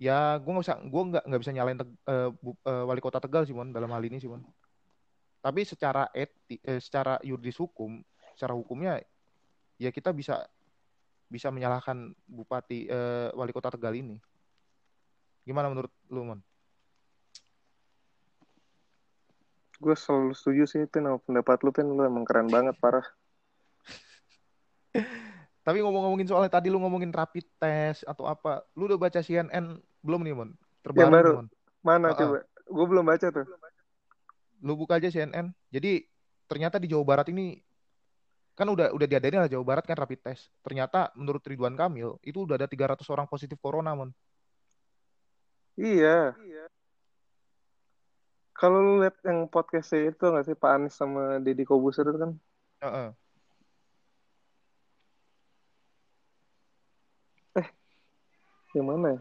ya 0.00 0.40
gue 0.40 0.48
nggak 0.48 0.64
bisa 0.64 0.76
gue 0.80 1.02
nggak 1.12 1.24
nggak 1.28 1.40
bisa 1.44 1.52
nyalain 1.52 1.78
teg, 1.78 1.90
uh, 2.08 2.32
uh, 2.32 2.84
wali 2.88 3.00
kota 3.04 3.20
Tegal 3.20 3.44
sih 3.44 3.52
mon 3.52 3.68
dalam 3.68 3.92
hal 3.92 4.00
ini 4.00 4.16
sih 4.16 4.32
mon. 4.32 4.40
Tapi 5.40 5.64
secara 5.64 6.08
eti, 6.12 6.60
eh, 6.60 6.80
secara 6.80 7.16
yuridis 7.20 7.56
hukum, 7.60 8.00
secara 8.36 8.52
hukumnya 8.52 9.00
ya 9.80 9.88
kita 9.92 10.12
bisa 10.12 10.44
bisa 11.28 11.48
menyalahkan 11.52 12.12
bupati 12.24 12.88
uh, 12.88 13.28
wali 13.36 13.52
kota 13.52 13.68
Tegal 13.76 13.92
ini. 13.92 14.16
Gimana 15.44 15.68
menurut 15.68 15.92
lu 16.08 16.24
mon? 16.24 16.40
gue 19.80 19.96
selalu 19.96 20.36
setuju 20.36 20.64
sih 20.68 20.84
Pin 20.84 21.08
pendapat 21.24 21.64
lu 21.64 21.72
Pin 21.72 21.88
lu 21.88 22.04
emang 22.04 22.28
keren 22.28 22.52
banget 22.52 22.76
parah 22.76 23.08
tapi 25.70 25.86
ngomong-ngomongin 25.86 26.26
soalnya 26.26 26.50
tadi 26.50 26.66
lu 26.66 26.82
ngomongin 26.82 27.14
rapid 27.14 27.46
test 27.62 28.02
atau 28.02 28.26
apa 28.26 28.66
lu 28.74 28.90
udah 28.90 28.98
baca 28.98 29.22
CNN 29.22 29.78
belum 30.02 30.26
nih 30.26 30.34
Mon? 30.34 30.50
Terbaru 30.82 30.98
yang 31.06 31.14
baru. 31.14 31.32
mon. 31.38 31.48
mana 31.86 32.10
oh, 32.10 32.18
coba? 32.18 32.38
Gue 32.66 32.86
belum 32.90 33.04
baca 33.06 33.26
tuh. 33.30 33.46
Lu 34.66 34.74
buka 34.74 34.98
aja 34.98 35.06
CNN 35.06 35.54
jadi 35.70 36.02
ternyata 36.50 36.82
di 36.82 36.90
Jawa 36.90 37.06
Barat 37.06 37.30
ini 37.30 37.62
kan 38.58 38.66
udah 38.66 38.90
udah 38.90 39.06
diadain 39.06 39.46
lah 39.46 39.46
Jawa 39.46 39.62
Barat 39.62 39.86
kan 39.86 39.94
rapid 39.94 40.26
test. 40.26 40.50
Ternyata 40.66 41.14
menurut 41.14 41.46
Ridwan 41.46 41.78
Kamil 41.78 42.18
itu 42.26 42.42
udah 42.42 42.58
ada 42.58 42.66
300 42.66 43.06
orang 43.06 43.30
positif 43.30 43.56
corona 43.62 43.94
mon. 43.94 44.10
Iya, 45.78 46.34
iya 46.42 46.66
kalau 48.60 48.84
lu 48.84 48.94
lihat 49.00 49.16
yang 49.24 49.48
podcastnya 49.48 50.12
itu 50.12 50.20
nggak 50.20 50.44
sih 50.44 50.52
Pak 50.52 50.70
Anies 50.76 50.92
sama 50.92 51.40
Deddy 51.40 51.64
Kobuser 51.64 52.04
itu 52.04 52.20
kan? 52.20 52.36
Uh 52.84 52.84
-uh. 52.84 53.08
Yang 58.74 58.86
mana? 58.88 59.18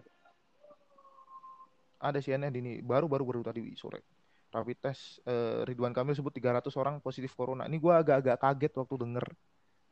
Ada 1.99 2.23
CNN 2.23 2.53
ini 2.55 2.79
baru 2.79 3.11
baru 3.11 3.27
baru 3.27 3.41
tadi 3.43 3.75
sore. 3.75 4.01
Rapid 4.49 4.77
test 4.81 5.21
uh, 5.29 5.61
Ridwan 5.67 5.93
Kamil 5.93 6.17
sebut 6.17 6.33
300 6.33 6.71
orang 6.79 6.95
positif 7.03 7.35
corona. 7.37 7.69
Ini 7.69 7.77
gue 7.77 7.93
agak-agak 7.93 8.37
kaget 8.39 8.73
waktu 8.79 8.95
denger. 8.97 9.25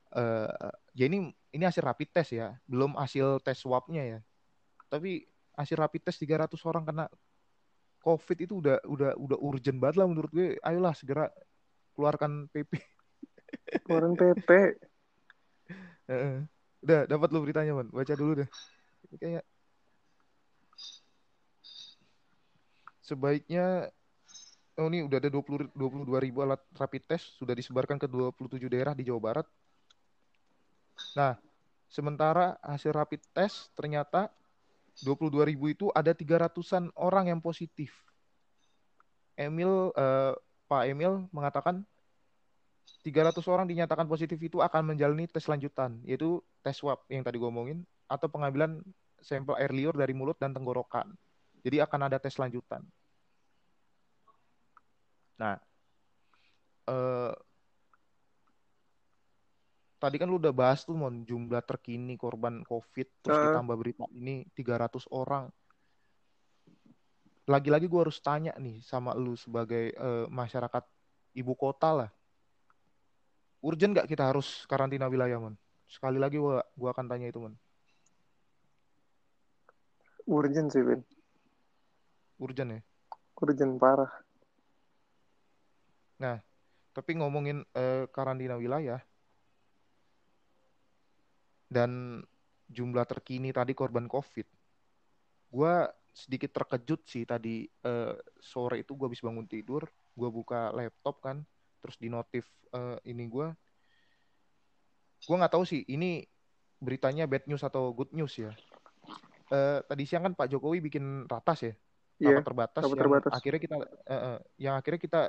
Uh, 0.07 0.71
ya 0.95 1.05
ini 1.11 1.29
ini 1.51 1.63
hasil 1.67 1.83
rapid 1.83 2.09
test 2.15 2.31
ya, 2.31 2.55
belum 2.63 2.95
hasil 2.95 3.43
tes 3.43 3.59
swabnya 3.59 4.03
ya. 4.07 4.19
Tapi 4.87 5.27
hasil 5.59 5.77
rapid 5.77 6.09
test 6.09 6.23
300 6.23 6.47
orang 6.63 6.83
kena 6.87 7.05
COVID 8.07 8.37
itu 8.39 8.63
udah 8.63 8.79
udah 8.87 9.11
udah 9.19 9.37
urgent 9.43 9.77
banget 9.83 9.99
lah 9.99 10.07
menurut 10.07 10.31
gue. 10.31 10.55
Ayolah 10.63 10.95
segera 10.95 11.27
keluarkan 11.91 12.47
PP. 12.55 12.79
Keluaran 13.83 14.15
PP. 14.15 14.49
udah 16.87 17.03
dapat 17.03 17.29
lo 17.35 17.43
beritanya 17.43 17.75
man. 17.75 17.91
Baca 17.91 18.13
dulu 18.15 18.41
deh. 18.41 18.49
Kayak 19.15 19.45
sebaiknya 22.99 23.87
oh 24.77 24.91
ini 24.91 25.07
udah 25.07 25.17
ada 25.17 25.31
20 25.31 25.71
22 25.71 26.25
ribu 26.27 26.43
alat 26.43 26.59
rapid 26.75 27.03
test 27.07 27.39
sudah 27.39 27.55
disebarkan 27.55 27.95
ke 27.95 28.05
27 28.05 28.67
daerah 28.67 28.91
di 28.91 29.07
Jawa 29.07 29.21
Barat. 29.23 29.47
Nah, 31.15 31.39
sementara 31.87 32.59
hasil 32.59 32.91
rapid 32.91 33.23
test 33.31 33.71
ternyata 33.73 34.27
22 35.01 35.49
ribu 35.49 35.71
itu 35.71 35.87
ada 35.93 36.11
300-an 36.11 36.89
orang 36.97 37.31
yang 37.31 37.39
positif. 37.41 37.93
Emil, 39.37 39.93
uh, 39.93 40.33
Pak 40.65 40.83
Emil 40.89 41.29
mengatakan 41.29 41.85
300 43.05 43.37
orang 43.45 43.69
dinyatakan 43.69 44.09
positif 44.09 44.41
itu 44.41 44.57
akan 44.57 44.93
menjalani 44.93 45.29
tes 45.29 45.45
lanjutan, 45.45 46.01
yaitu 46.01 46.41
tes 46.65 46.73
swab 46.73 47.05
yang 47.07 47.21
tadi 47.21 47.37
gue 47.37 47.45
omongin, 47.45 47.85
atau 48.07 48.27
pengambilan 48.31 48.79
sampel 49.19 49.55
air 49.59 49.71
liur 49.71 49.95
dari 49.95 50.15
mulut 50.15 50.39
dan 50.39 50.55
tenggorokan. 50.55 51.11
Jadi 51.61 51.83
akan 51.83 52.07
ada 52.07 52.17
tes 52.17 52.39
lanjutan. 52.39 52.81
Nah, 55.37 55.59
uh, 56.89 57.33
tadi 59.97 60.15
kan 60.21 60.29
lu 60.29 60.37
udah 60.37 60.53
bahas 60.53 60.85
tuh 60.85 60.93
mon 60.93 61.25
jumlah 61.25 61.61
terkini 61.65 62.15
korban 62.15 62.61
covid 62.65 63.09
terus 63.21 63.37
uh. 63.37 63.43
ditambah 63.51 63.75
berita 63.77 64.05
ini 64.13 64.45
300 64.53 65.09
orang 65.13 65.49
lagi-lagi 67.47 67.87
gue 67.87 68.01
harus 68.01 68.19
tanya 68.19 68.53
nih 68.59 68.83
sama 68.83 69.15
lu 69.17 69.33
sebagai 69.33 69.95
uh, 69.97 70.27
masyarakat 70.29 70.83
ibu 71.33 71.53
kota 71.57 72.05
lah 72.05 72.09
urgent 73.63 73.97
gak 73.97 74.07
kita 74.09 74.29
harus 74.29 74.67
karantina 74.69 75.09
wilayah 75.09 75.41
mon 75.41 75.57
sekali 75.87 76.19
lagi 76.19 76.35
gua 76.35 76.59
gua 76.75 76.91
akan 76.91 77.07
tanya 77.07 77.31
itu 77.31 77.39
mon 77.39 77.55
urgent 80.27 80.69
sih 80.69 80.83
Ben 80.83 81.01
urgent 82.37 82.69
ya? 82.69 82.81
Urgent 83.41 83.73
parah. 83.81 84.11
Nah 86.21 86.37
tapi 86.97 87.13
ngomongin 87.13 87.61
uh, 87.77 88.09
karantina 88.09 88.57
wilayah 88.57 88.97
dan 91.69 92.23
jumlah 92.67 93.05
terkini 93.05 93.53
tadi 93.53 93.77
korban 93.77 94.09
COVID, 94.09 94.47
gue 95.53 95.73
sedikit 96.09 96.57
terkejut 96.57 97.05
sih 97.05 97.23
tadi 97.23 97.69
uh, 97.85 98.17
sore 98.41 98.81
itu 98.81 98.97
gue 98.97 99.05
habis 99.05 99.21
bangun 99.21 99.45
tidur, 99.45 99.85
gue 100.17 100.29
buka 100.33 100.73
laptop 100.73 101.21
kan, 101.21 101.45
terus 101.85 102.01
di 102.01 102.09
notif 102.09 102.49
uh, 102.73 102.97
ini 103.05 103.29
gue, 103.29 103.47
gue 105.21 105.35
nggak 105.37 105.53
tahu 105.53 105.63
sih 105.69 105.85
ini 105.85 106.25
beritanya 106.81 107.29
bad 107.29 107.45
news 107.45 107.61
atau 107.61 107.93
good 107.93 108.09
news 108.09 108.33
ya. 108.41 108.51
Uh, 109.47 109.79
tadi 109.87 110.03
siang 110.03 110.27
kan 110.27 110.33
Pak 110.35 110.51
Jokowi 110.51 110.83
bikin 110.83 111.23
ratas 111.23 111.63
ya, 111.63 111.73
yeah, 112.19 112.43
terbatas, 112.43 112.83
yang 112.83 112.99
terbatas. 112.99 113.31
akhirnya 113.31 113.61
kita, 113.63 113.75
uh, 113.79 114.11
uh, 114.11 114.37
yang 114.59 114.75
akhirnya 114.75 114.99
kita 114.99 115.21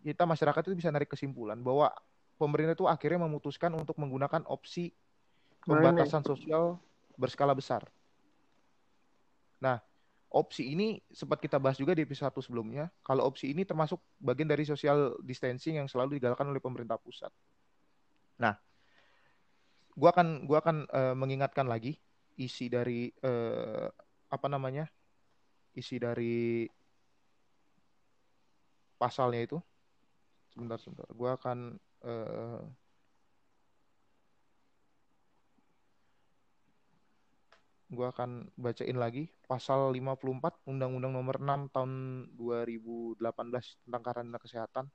kita 0.00 0.24
masyarakat 0.24 0.62
itu 0.68 0.76
bisa 0.76 0.88
narik 0.88 1.12
kesimpulan 1.12 1.60
bahwa 1.60 1.92
pemerintah 2.40 2.72
itu 2.72 2.88
akhirnya 2.88 3.24
memutuskan 3.24 3.72
untuk 3.76 3.96
menggunakan 4.00 4.44
opsi 4.48 4.92
pembatasan 5.64 6.24
sosial 6.24 6.76
berskala 7.16 7.56
besar. 7.56 7.88
Nah, 9.64 9.80
opsi 10.28 10.76
ini 10.76 11.00
sempat 11.08 11.40
kita 11.40 11.56
bahas 11.56 11.80
juga 11.80 11.96
di 11.96 12.04
episode 12.04 12.36
sebelumnya. 12.44 12.92
Kalau 13.00 13.24
opsi 13.24 13.52
ini 13.52 13.64
termasuk 13.64 13.96
bagian 14.20 14.50
dari 14.50 14.68
social 14.68 15.16
distancing 15.24 15.80
yang 15.80 15.88
selalu 15.88 16.20
digalakkan 16.20 16.48
oleh 16.48 16.60
pemerintah 16.60 17.00
pusat. 17.00 17.32
Nah, 18.36 18.60
gua 19.96 20.12
akan 20.12 20.44
gua 20.44 20.60
akan 20.60 20.76
uh, 20.90 21.14
mengingatkan 21.16 21.64
lagi 21.64 21.96
isi 22.40 22.66
dari 22.70 23.10
uh, 23.22 23.88
apa 24.30 24.46
namanya? 24.50 24.86
isi 25.74 25.98
dari 25.98 26.62
pasalnya 28.94 29.42
itu. 29.42 29.58
Sebentar, 30.54 30.78
sebentar. 30.78 31.10
Gua 31.10 31.34
akan 31.34 31.58
gue 37.94 38.06
akan 38.10 38.50
bacain 38.58 38.98
lagi 38.98 39.30
pasal 39.46 39.94
54 39.94 40.66
Undang-Undang 40.66 41.12
Nomor 41.14 41.36
6 41.38 41.70
tahun 41.74 41.92
2018 42.34 43.22
tentang 43.86 44.02
karantina 44.02 44.38
kesehatan. 44.42 44.86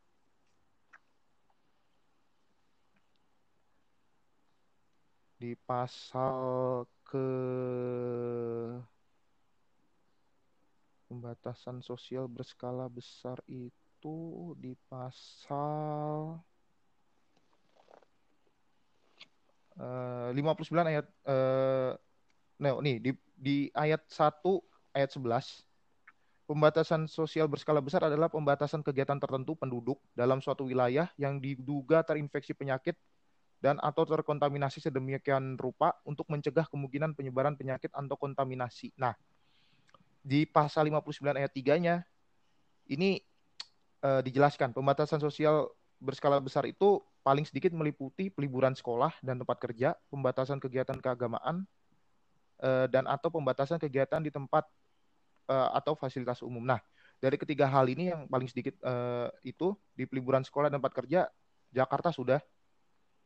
Di 5.40 5.56
pasal 5.64 6.84
ke 7.10 7.28
pembatasan 11.10 11.82
sosial 11.82 12.30
berskala 12.30 12.86
besar 12.86 13.42
itu 13.50 14.54
di 14.62 14.78
pasal 14.86 16.38
uh, 19.82 20.30
59 20.38 20.70
ayat 20.86 21.10
uh, 21.26 21.98
nih 22.62 23.02
di 23.02 23.12
di 23.34 23.58
ayat 23.74 24.06
1 24.06 24.46
ayat 24.94 25.10
11 25.10 25.66
pembatasan 26.46 27.10
sosial 27.10 27.50
berskala 27.50 27.82
besar 27.82 28.06
adalah 28.06 28.30
pembatasan 28.30 28.86
kegiatan 28.86 29.18
tertentu 29.18 29.58
penduduk 29.58 29.98
dalam 30.14 30.42
suatu 30.46 30.70
wilayah 30.70 31.10
yang 31.18 31.42
diduga 31.42 32.06
terinfeksi 32.06 32.54
penyakit 32.54 32.94
dan 33.60 33.76
atau 33.84 34.08
terkontaminasi 34.08 34.80
sedemikian 34.80 35.60
rupa 35.60 36.00
untuk 36.08 36.28
mencegah 36.32 36.68
kemungkinan 36.72 37.16
penyebaran 37.16 37.60
penyakit 37.60 37.92
atau 37.92 38.16
kontaminasi. 38.16 38.96
Nah, 38.96 39.16
di 40.24 40.48
pasal 40.48 40.88
59 40.88 41.36
ayat 41.36 41.52
3-nya 41.52 41.96
ini 42.88 43.20
uh, 44.04 44.24
dijelaskan 44.24 44.72
pembatasan 44.72 45.20
sosial 45.20 45.68
berskala 46.00 46.40
besar 46.40 46.64
itu 46.64 47.04
paling 47.22 47.44
sedikit 47.44 47.76
meliputi 47.76 48.32
peliburan 48.32 48.72
sekolah 48.72 49.12
dan 49.20 49.44
tempat 49.44 49.60
kerja, 49.60 50.00
pembatasan 50.08 50.58
kegiatan 50.58 50.96
keagamaan, 50.96 51.68
uh, 52.64 52.88
dan 52.88 53.06
atau 53.06 53.28
pembatasan 53.28 53.76
kegiatan 53.78 54.24
di 54.24 54.32
tempat 54.32 54.64
uh, 55.52 55.76
atau 55.76 56.00
fasilitas 56.00 56.40
umum. 56.40 56.64
Nah, 56.64 56.80
dari 57.20 57.36
ketiga 57.36 57.68
hal 57.68 57.92
ini 57.92 58.16
yang 58.16 58.32
paling 58.32 58.48
sedikit 58.48 58.80
uh, 58.88 59.28
itu 59.44 59.76
di 59.92 60.08
peliburan 60.08 60.44
sekolah 60.44 60.72
dan 60.72 60.80
tempat 60.80 60.96
kerja 60.96 61.28
Jakarta 61.76 62.16
sudah. 62.16 62.40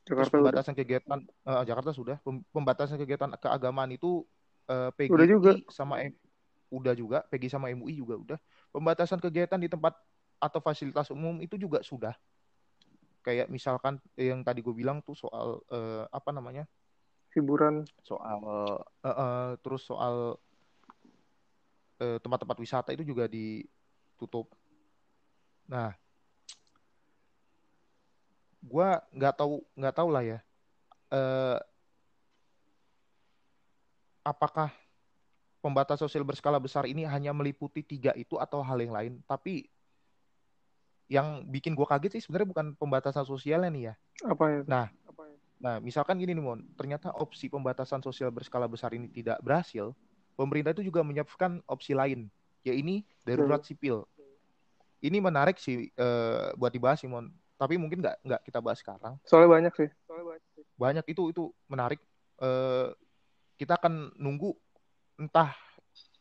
Jakarta 0.04 0.28
Terus 0.28 0.36
pembatasan 0.36 0.74
udah. 0.76 0.82
kegiatan 0.84 1.20
uh, 1.48 1.64
Jakarta 1.64 1.92
sudah. 1.96 2.18
Pembatasan 2.52 3.00
kegiatan 3.00 3.30
keagamaan 3.40 3.92
itu 3.96 4.28
uh, 4.68 4.92
PGI 5.00 5.16
udah 5.16 5.28
juga. 5.28 5.52
sama 5.72 6.04
M 6.04 6.14
udah 6.74 6.94
juga, 6.98 7.18
PGI 7.32 7.50
sama 7.54 7.72
MUI 7.72 7.96
juga 7.96 8.16
udah. 8.20 8.40
Pembatasan 8.76 9.24
kegiatan 9.24 9.56
di 9.56 9.72
tempat 9.72 9.96
atau 10.44 10.60
fasilitas 10.60 11.08
umum 11.16 11.40
itu 11.40 11.56
juga 11.56 11.80
sudah. 11.80 12.12
Kayak 13.24 13.48
misalkan 13.48 14.04
yang 14.20 14.44
tadi 14.44 14.60
gue 14.60 14.76
bilang 14.76 15.00
tuh 15.00 15.16
soal 15.16 15.64
uh, 15.72 16.04
apa 16.12 16.36
namanya? 16.36 16.68
hiburan 17.34 17.82
soal 18.06 18.46
uh, 19.02 19.10
uh, 19.10 19.50
terus 19.66 19.82
soal 19.90 20.38
tempat 21.98 22.20
tempat-tempat 22.20 22.58
wisata 22.60 22.90
itu 22.92 23.08
juga 23.08 23.32
ditutup. 23.32 24.52
Nah, 25.72 25.96
gue 28.63 28.88
nggak 29.12 29.34
tahu 29.36 29.60
nggak 29.75 29.96
tahu 29.96 30.10
lah 30.10 30.24
ya. 30.24 30.39
Uh, 31.12 31.60
apakah 34.24 34.72
pembatasan 35.60 36.08
sosial 36.08 36.24
berskala 36.24 36.58
besar 36.58 36.88
ini 36.88 37.03
hanya 37.03 37.36
meliputi 37.36 37.84
tiga 37.84 38.15
itu 38.15 38.39
atau 38.39 38.63
hal 38.63 38.79
yang 38.79 38.96
lain? 38.96 39.13
Tapi 39.27 39.67
yang 41.12 41.43
bikin 41.46 41.75
gue 41.75 41.86
kaget 41.86 42.17
sih 42.17 42.24
sebenarnya 42.24 42.50
bukan 42.50 42.65
pembatasan 42.79 43.27
sosialnya 43.27 43.70
nih 43.70 43.84
ya. 43.91 43.93
Apa 44.25 44.43
ya? 44.50 44.60
Nah, 44.65 44.88
Nah, 45.63 45.79
misalkan 45.79 46.20
gini 46.20 46.36
nih, 46.36 46.43
Mon, 46.43 46.60
ternyata 46.75 47.15
opsi 47.15 47.48
pembatasan 47.48 48.03
sosial 48.03 48.27
berskala 48.36 48.67
besar 48.67 48.91
ini 48.91 49.08
tidak 49.08 49.39
berhasil, 49.39 49.96
pemerintah 50.36 50.75
itu 50.75 50.91
juga 50.91 51.00
menyiapkan 51.08 51.63
opsi 51.72 51.96
lain, 51.96 52.27
yaitu 52.67 53.00
darurat 53.24 53.63
sipil. 53.63 54.03
Ini 55.00 55.24
menarik 55.24 55.55
sih 55.55 55.88
uh, 55.96 56.51
buat 56.60 56.67
dibahas, 56.67 57.00
Simon. 57.00 57.32
Tapi 57.63 57.79
mungkin 57.79 58.03
nggak 58.03 58.27
nggak 58.27 58.41
kita 58.43 58.60
bahas 58.60 58.84
sekarang. 58.84 59.15
Soalnya 59.24 59.48
banyak 59.55 59.74
sih. 59.79 59.89
Soalnya 60.03 60.36
banyak, 60.36 60.48
sih. 60.51 60.63
banyak 60.75 61.06
itu 61.08 61.23
itu 61.32 61.43
menarik. 61.71 62.04
Uh, 62.43 62.91
kita 63.56 63.80
akan 63.80 64.12
nunggu 64.19 64.52
entah 65.15 65.56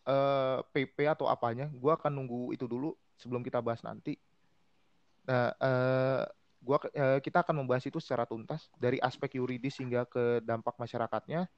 uh, 0.07 0.63
eh, 0.63 0.87
PP 0.87 1.11
atau 1.11 1.27
apanya. 1.27 1.67
Gua 1.75 1.99
akan 1.99 2.15
nunggu 2.15 2.55
itu 2.55 2.71
dulu 2.71 2.95
sebelum 3.19 3.43
kita 3.43 3.59
bahas 3.59 3.83
nanti. 3.83 4.15
Nah, 5.27 5.51
uh, 5.59 6.23
gua 6.63 6.79
uh, 6.79 7.19
kita 7.19 7.43
akan 7.43 7.67
membahas 7.67 7.83
itu 7.91 7.99
secara 7.99 8.23
tuntas 8.23 8.71
dari 8.79 9.03
aspek 9.03 9.43
yuridis 9.43 9.83
hingga 9.83 10.07
ke 10.07 10.39
dampak 10.47 10.79
masyarakatnya. 10.79 11.51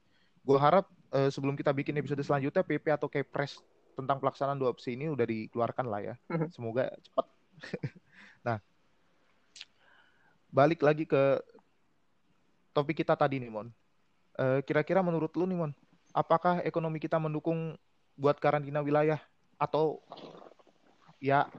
Gue 0.44 0.60
harap 0.60 0.88
uh, 1.12 1.32
sebelum 1.32 1.56
kita 1.56 1.72
bikin 1.72 1.96
episode 1.96 2.20
selanjutnya 2.20 2.60
PP 2.60 2.92
atau 2.92 3.08
Kepres 3.08 3.64
tentang 3.96 4.20
pelaksanaan 4.20 4.60
dua 4.60 4.74
opsi 4.74 4.92
ini 4.98 5.08
udah 5.08 5.24
dikeluarkan 5.24 5.86
lah 5.88 6.00
ya. 6.00 6.14
Mhm. 6.28 6.48
Semoga 6.52 6.92
cepat. 7.00 7.26
nah, 8.46 8.58
balik 10.54 10.86
lagi 10.86 11.02
ke 11.02 11.42
topik 12.70 13.02
kita 13.02 13.18
tadi 13.18 13.42
nih 13.42 13.50
Mon. 13.50 13.66
Uh, 14.34 14.62
kira-kira 14.62 15.02
menurut 15.02 15.34
lu 15.34 15.50
nih 15.50 15.58
Mon, 15.58 15.72
apakah 16.14 16.62
ekonomi 16.62 17.02
kita 17.02 17.18
mendukung 17.18 17.74
buat 18.14 18.38
karantina 18.38 18.78
wilayah 18.78 19.18
atau 19.58 19.98
ya 21.18 21.50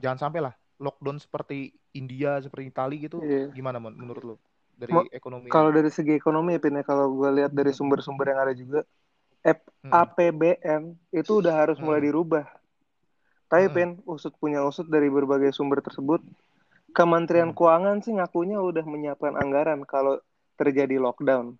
jangan 0.00 0.28
sampai 0.28 0.40
lah 0.40 0.54
lockdown 0.80 1.20
seperti 1.20 1.76
India 1.92 2.40
seperti 2.40 2.72
Italia 2.72 2.98
gitu 3.08 3.18
yeah. 3.20 3.52
gimana 3.52 3.76
menurut 3.76 4.22
lo 4.24 4.34
dari 4.78 4.94
Mo 4.94 5.04
ekonomi 5.10 5.52
kalau 5.52 5.68
dari 5.74 5.90
segi 5.92 6.16
ekonomi 6.16 6.56
ya 6.56 6.60
Pin 6.62 6.80
kalau 6.86 7.12
gue 7.12 7.30
lihat 7.42 7.52
dari 7.52 7.74
hmm. 7.74 7.78
sumber-sumber 7.78 8.32
yang 8.32 8.40
ada 8.40 8.54
juga 8.54 8.80
F 9.42 9.60
hmm. 9.84 9.92
APBN 9.92 10.82
itu 11.12 11.32
udah 11.44 11.54
harus 11.66 11.76
hmm. 11.76 11.84
mulai 11.84 12.00
dirubah 12.04 12.46
tapi 13.50 13.68
hmm. 13.68 13.74
Pin 13.74 13.90
usut 14.06 14.32
punya 14.38 14.62
usut 14.64 14.86
dari 14.88 15.10
berbagai 15.10 15.50
sumber 15.52 15.82
tersebut 15.82 16.22
Kementerian 16.96 17.52
hmm. 17.52 17.56
Keuangan 17.56 17.96
sih 18.00 18.16
ngakunya 18.16 18.58
udah 18.58 18.84
menyiapkan 18.84 19.36
anggaran 19.36 19.84
kalau 19.84 20.18
terjadi 20.58 20.98
lockdown 20.98 21.54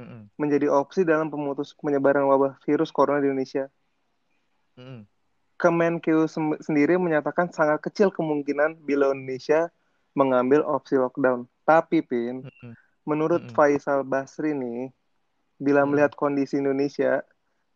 hmm. 0.00 0.32
menjadi 0.40 0.72
opsi 0.72 1.04
dalam 1.04 1.28
pemutus 1.28 1.76
penyebaran 1.76 2.24
wabah 2.28 2.56
virus 2.64 2.88
corona 2.90 3.20
di 3.20 3.28
Indonesia. 3.28 3.68
Hmm. 4.74 5.04
Kemenkeu 5.60 6.24
sendiri 6.64 6.96
menyatakan 6.96 7.52
sangat 7.52 7.84
kecil 7.84 8.08
kemungkinan 8.08 8.80
bila 8.80 9.12
Indonesia 9.12 9.68
mengambil 10.16 10.64
opsi 10.64 10.96
lockdown. 10.96 11.44
Tapi 11.68 12.00
Pin, 12.00 12.48
menurut 13.04 13.44
mm-hmm. 13.44 13.56
Faisal 13.56 14.00
Basri 14.02 14.56
nih, 14.56 14.88
bila 15.60 15.84
melihat 15.84 16.16
kondisi 16.16 16.58
Indonesia, 16.58 17.20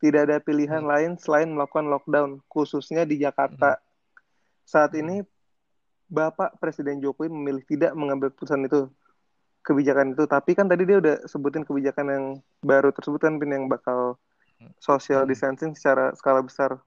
tidak 0.01 0.33
ada 0.33 0.37
pilihan 0.41 0.81
lain 0.81 1.21
selain 1.21 1.53
melakukan 1.53 1.93
lockdown, 1.93 2.41
khususnya 2.49 3.05
di 3.05 3.21
Jakarta. 3.21 3.77
Saat 4.65 4.97
ini 4.97 5.21
Bapak 6.09 6.61
Presiden 6.61 7.01
Jokowi 7.01 7.33
memilih 7.33 7.65
tidak 7.65 7.93
mengambil 7.97 8.31
keputusan 8.31 8.67
itu, 8.69 8.89
kebijakan 9.65 10.13
itu. 10.13 10.25
Tapi 10.29 10.51
kan 10.53 10.69
tadi 10.69 10.85
dia 10.85 11.01
udah 11.01 11.17
sebutin 11.25 11.65
kebijakan 11.65 12.07
yang 12.11 12.25
baru 12.61 12.93
tersebut 12.93 13.21
kan 13.25 13.41
Pin 13.41 13.53
yang 13.53 13.67
bakal 13.67 14.21
social 14.81 15.25
distancing 15.29 15.77
secara 15.77 16.15
skala 16.17 16.41
besar 16.41 16.81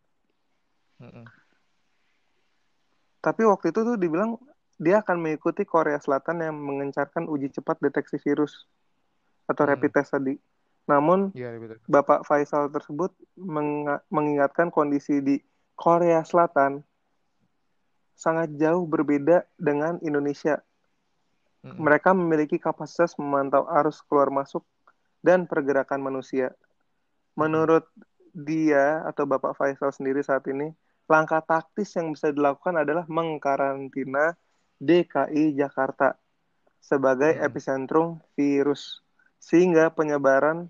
tapi 3.21 3.43
waktu 3.43 3.75
itu 3.75 3.79
tuh 3.83 3.97
dibilang 3.99 4.39
dia 4.77 5.01
akan 5.01 5.19
mengikuti 5.19 5.65
Korea 5.65 5.97
Selatan 5.97 6.41
yang 6.41 6.55
mengencarkan 6.55 7.25
uji 7.25 7.49
cepat 7.49 7.81
deteksi 7.81 8.21
virus 8.21 8.69
atau 9.49 9.65
hmm. 9.65 9.71
rapid 9.73 9.91
test 9.91 10.13
tadi. 10.13 10.37
Namun 10.87 11.35
ya, 11.35 11.51
Bapak 11.89 12.23
Faisal 12.23 12.71
tersebut 12.71 13.11
meng 13.35 13.89
mengingatkan 14.07 14.71
kondisi 14.71 15.19
di 15.19 15.35
Korea 15.75 16.23
Selatan 16.23 16.85
sangat 18.17 18.49
jauh 18.57 18.89
berbeda 18.89 19.45
dengan 19.61 20.01
Indonesia. 20.01 20.57
Hmm. 21.61 21.77
Mereka 21.77 22.17
memiliki 22.17 22.57
kapasitas 22.57 23.13
memantau 23.21 23.69
arus 23.69 24.01
keluar 24.01 24.33
masuk 24.33 24.65
dan 25.21 25.45
pergerakan 25.45 26.01
manusia. 26.01 26.57
Menurut 27.37 27.85
dia 28.33 29.05
atau 29.05 29.29
Bapak 29.29 29.53
Faisal 29.53 29.93
sendiri 29.93 30.25
saat 30.25 30.49
ini, 30.49 30.73
langkah 31.05 31.45
taktis 31.45 31.93
yang 31.93 32.09
bisa 32.09 32.33
dilakukan 32.33 32.81
adalah 32.81 33.05
mengkarantina 33.05 34.33
DKI 34.81 35.53
Jakarta 35.53 36.17
sebagai 36.81 37.37
hmm. 37.37 37.45
epicentrum 37.45 38.17
virus 38.33 39.05
sehingga 39.37 39.93
penyebaran 39.93 40.65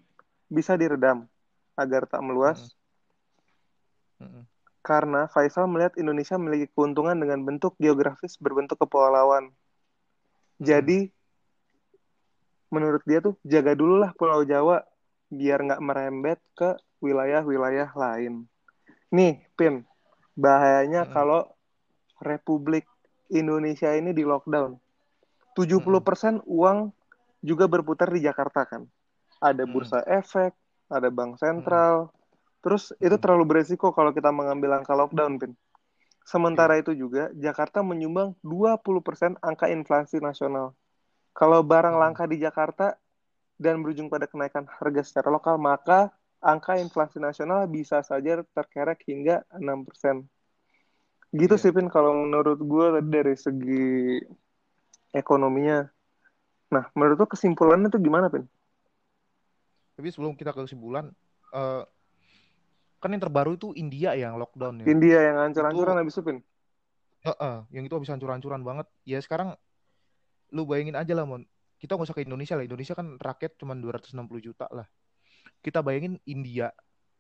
bisa 0.52 0.76
diredam 0.76 1.32
agar 1.80 2.04
tak 2.12 2.20
meluas. 2.20 2.76
Hmm. 4.20 4.44
Hmm. 4.44 4.57
Karena 4.88 5.28
Faisal 5.28 5.68
melihat 5.68 6.00
Indonesia 6.00 6.40
memiliki 6.40 6.72
keuntungan 6.72 7.20
dengan 7.20 7.44
bentuk 7.44 7.76
geografis 7.76 8.40
berbentuk 8.40 8.80
kepulauan. 8.80 9.52
Hmm. 9.52 10.64
Jadi 10.64 11.12
menurut 12.72 13.04
dia 13.04 13.20
tuh 13.20 13.36
jaga 13.44 13.76
dulu 13.76 14.00
lah 14.00 14.16
Pulau 14.16 14.48
Jawa 14.48 14.80
biar 15.28 15.60
nggak 15.60 15.84
merembet 15.84 16.40
ke 16.56 16.80
wilayah-wilayah 17.04 17.92
lain. 18.00 18.48
Nih, 19.12 19.44
Pin, 19.60 19.84
bahayanya 20.40 21.04
hmm. 21.04 21.12
kalau 21.12 21.52
Republik 22.24 22.88
Indonesia 23.28 23.92
ini 23.92 24.16
di 24.16 24.24
lockdown. 24.24 24.80
70% 25.60 25.68
hmm. 25.68 26.48
uang 26.48 26.96
juga 27.44 27.68
berputar 27.68 28.08
di 28.08 28.24
Jakarta 28.24 28.64
kan. 28.64 28.88
Ada 29.44 29.68
bursa 29.68 30.00
hmm. 30.00 30.12
efek, 30.16 30.52
ada 30.88 31.12
bank 31.12 31.38
sentral. 31.44 32.08
Hmm. 32.08 32.17
Terus 32.62 32.92
itu 32.98 33.16
terlalu 33.22 33.46
beresiko 33.46 33.94
kalau 33.94 34.12
kita 34.12 34.34
mengambil 34.34 34.82
angka 34.82 34.98
lockdown, 34.98 35.38
Pin. 35.38 35.54
Sementara 36.28 36.76
yeah. 36.76 36.84
itu 36.84 36.92
juga 36.92 37.24
Jakarta 37.40 37.80
menyumbang 37.80 38.36
20% 38.44 39.40
angka 39.40 39.72
inflasi 39.72 40.20
nasional. 40.20 40.76
Kalau 41.32 41.64
barang 41.64 41.96
hmm. 41.96 42.04
langka 42.04 42.28
di 42.28 42.42
Jakarta 42.42 43.00
dan 43.56 43.80
berujung 43.80 44.12
pada 44.12 44.28
kenaikan 44.28 44.68
harga 44.68 45.02
secara 45.08 45.32
lokal, 45.32 45.56
maka 45.56 46.12
angka 46.44 46.76
inflasi 46.76 47.24
nasional 47.24 47.64
bisa 47.72 48.04
saja 48.04 48.44
terkerek 48.52 49.08
hingga 49.08 49.48
6%. 49.56 50.28
Gitu 51.32 51.56
yeah. 51.56 51.62
sih, 51.64 51.72
Pin, 51.72 51.88
kalau 51.88 52.28
menurut 52.28 52.60
gue 52.60 52.88
dari 53.08 53.36
segi 53.40 54.20
ekonominya. 55.16 55.88
Nah, 56.76 56.92
menurut 56.92 57.24
lo 57.24 57.28
kesimpulannya 57.32 57.88
itu 57.88 58.04
gimana, 58.04 58.28
Pin? 58.28 58.44
Tapi 59.96 60.12
sebelum 60.12 60.36
kita 60.36 60.52
ke 60.52 60.68
kesimpulan, 60.68 61.10
uh, 61.56 61.88
kan 62.98 63.14
yang 63.14 63.22
terbaru 63.22 63.56
itu 63.58 63.74
India 63.78 64.18
yang 64.18 64.38
lockdown 64.42 64.82
ya. 64.82 64.86
India 64.90 65.20
yang 65.32 65.38
hancur-hancuran 65.42 65.96
habis 66.02 66.18
itu 66.18 66.24
pin. 66.26 66.38
Uh, 67.26 67.32
uh, 67.38 67.58
yang 67.74 67.86
itu 67.86 67.94
bisa 67.98 68.14
hancur-hancuran 68.18 68.62
banget. 68.66 68.88
Ya 69.06 69.22
sekarang 69.22 69.54
lu 70.54 70.66
bayangin 70.66 70.98
aja 70.98 71.14
lah 71.14 71.26
mon. 71.26 71.46
Kita 71.78 71.94
nggak 71.94 72.10
usah 72.10 72.18
ke 72.18 72.26
Indonesia 72.26 72.58
lah. 72.58 72.66
Indonesia 72.66 72.94
kan 72.98 73.22
rakyat 73.22 73.58
cuma 73.62 73.78
260 73.78 74.18
juta 74.42 74.66
lah. 74.74 74.90
Kita 75.62 75.86
bayangin 75.86 76.18
India 76.26 76.74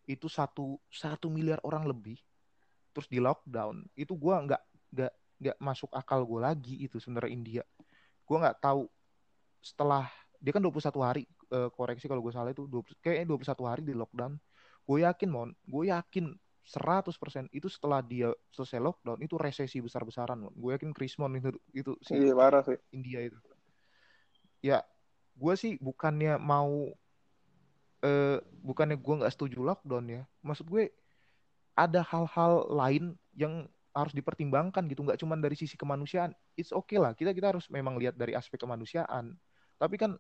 itu 0.08 0.32
satu 0.32 0.80
satu 0.88 1.28
miliar 1.28 1.60
orang 1.68 1.84
lebih 1.84 2.16
terus 2.96 3.12
di 3.12 3.20
lockdown 3.20 3.86
itu 3.94 4.16
gua 4.16 4.40
nggak 4.42 4.63
nggak 4.96 5.13
nggak 5.38 5.58
masuk 5.62 5.92
akal 5.94 6.24
gue 6.26 6.42
lagi 6.42 6.76
itu 6.82 6.98
sebenarnya 6.98 7.30
India 7.30 7.63
gua 8.24 8.48
nggak 8.48 8.58
tahu 8.63 8.88
setelah 9.60 10.08
dia 10.40 10.56
kan 10.56 10.63
21 10.63 10.96
hari 11.04 11.24
uh, 11.52 11.70
koreksi 11.70 12.08
kalau 12.08 12.24
gue 12.24 12.34
salah 12.34 12.56
itu 12.56 12.66
20, 12.66 13.04
kayaknya 13.04 13.26
21 13.36 13.70
hari 13.70 13.82
di 13.84 13.94
lockdown 13.94 14.40
gue 14.88 15.04
yakin 15.04 15.30
mon. 15.30 15.50
Gue 15.67 15.91
yakin 15.91 16.32
100% 16.67 17.47
itu 17.56 17.67
setelah 17.71 18.04
dia 18.04 18.32
selesai 18.52 18.80
lockdown 18.80 19.19
itu 19.23 19.36
resesi 19.36 19.84
besar-besaran 19.84 20.39
mon. 20.39 20.56
Gue 20.56 20.80
yakin 20.80 20.95
Krismon 20.95 21.36
itu 21.36 21.52
itu 21.76 21.91
si 22.04 22.15
iya, 22.15 22.32
parah 22.32 22.63
sih. 22.63 22.80
India 22.95 23.28
itu. 23.28 23.38
Ya 24.63 24.82
gue 25.38 25.54
sih 25.60 25.76
bukannya 25.78 26.39
mau 26.39 26.89
eh 28.02 28.39
bukannya 28.63 28.97
gue 28.97 29.13
nggak 29.23 29.34
setuju 29.36 29.60
lockdown 29.60 30.06
ya. 30.08 30.23
Maksud 30.43 30.67
gue 30.71 30.91
ada 31.78 32.02
hal-hal 32.02 32.65
lain 32.71 33.13
yang 33.38 33.67
harus 33.91 34.13
dipertimbangkan 34.15 34.88
gitu. 34.88 35.04
Nggak 35.04 35.19
cuma 35.19 35.36
dari 35.36 35.56
sisi 35.60 35.76
kemanusiaan. 35.76 36.32
It's 36.56 36.71
okay 36.71 36.97
lah. 36.97 37.12
Kita 37.12 37.36
kita 37.36 37.56
harus 37.56 37.67
memang 37.67 38.00
lihat 38.00 38.15
dari 38.15 38.34
aspek 38.34 38.60
kemanusiaan. 38.60 39.36
Tapi 39.78 39.95
kan 39.95 40.19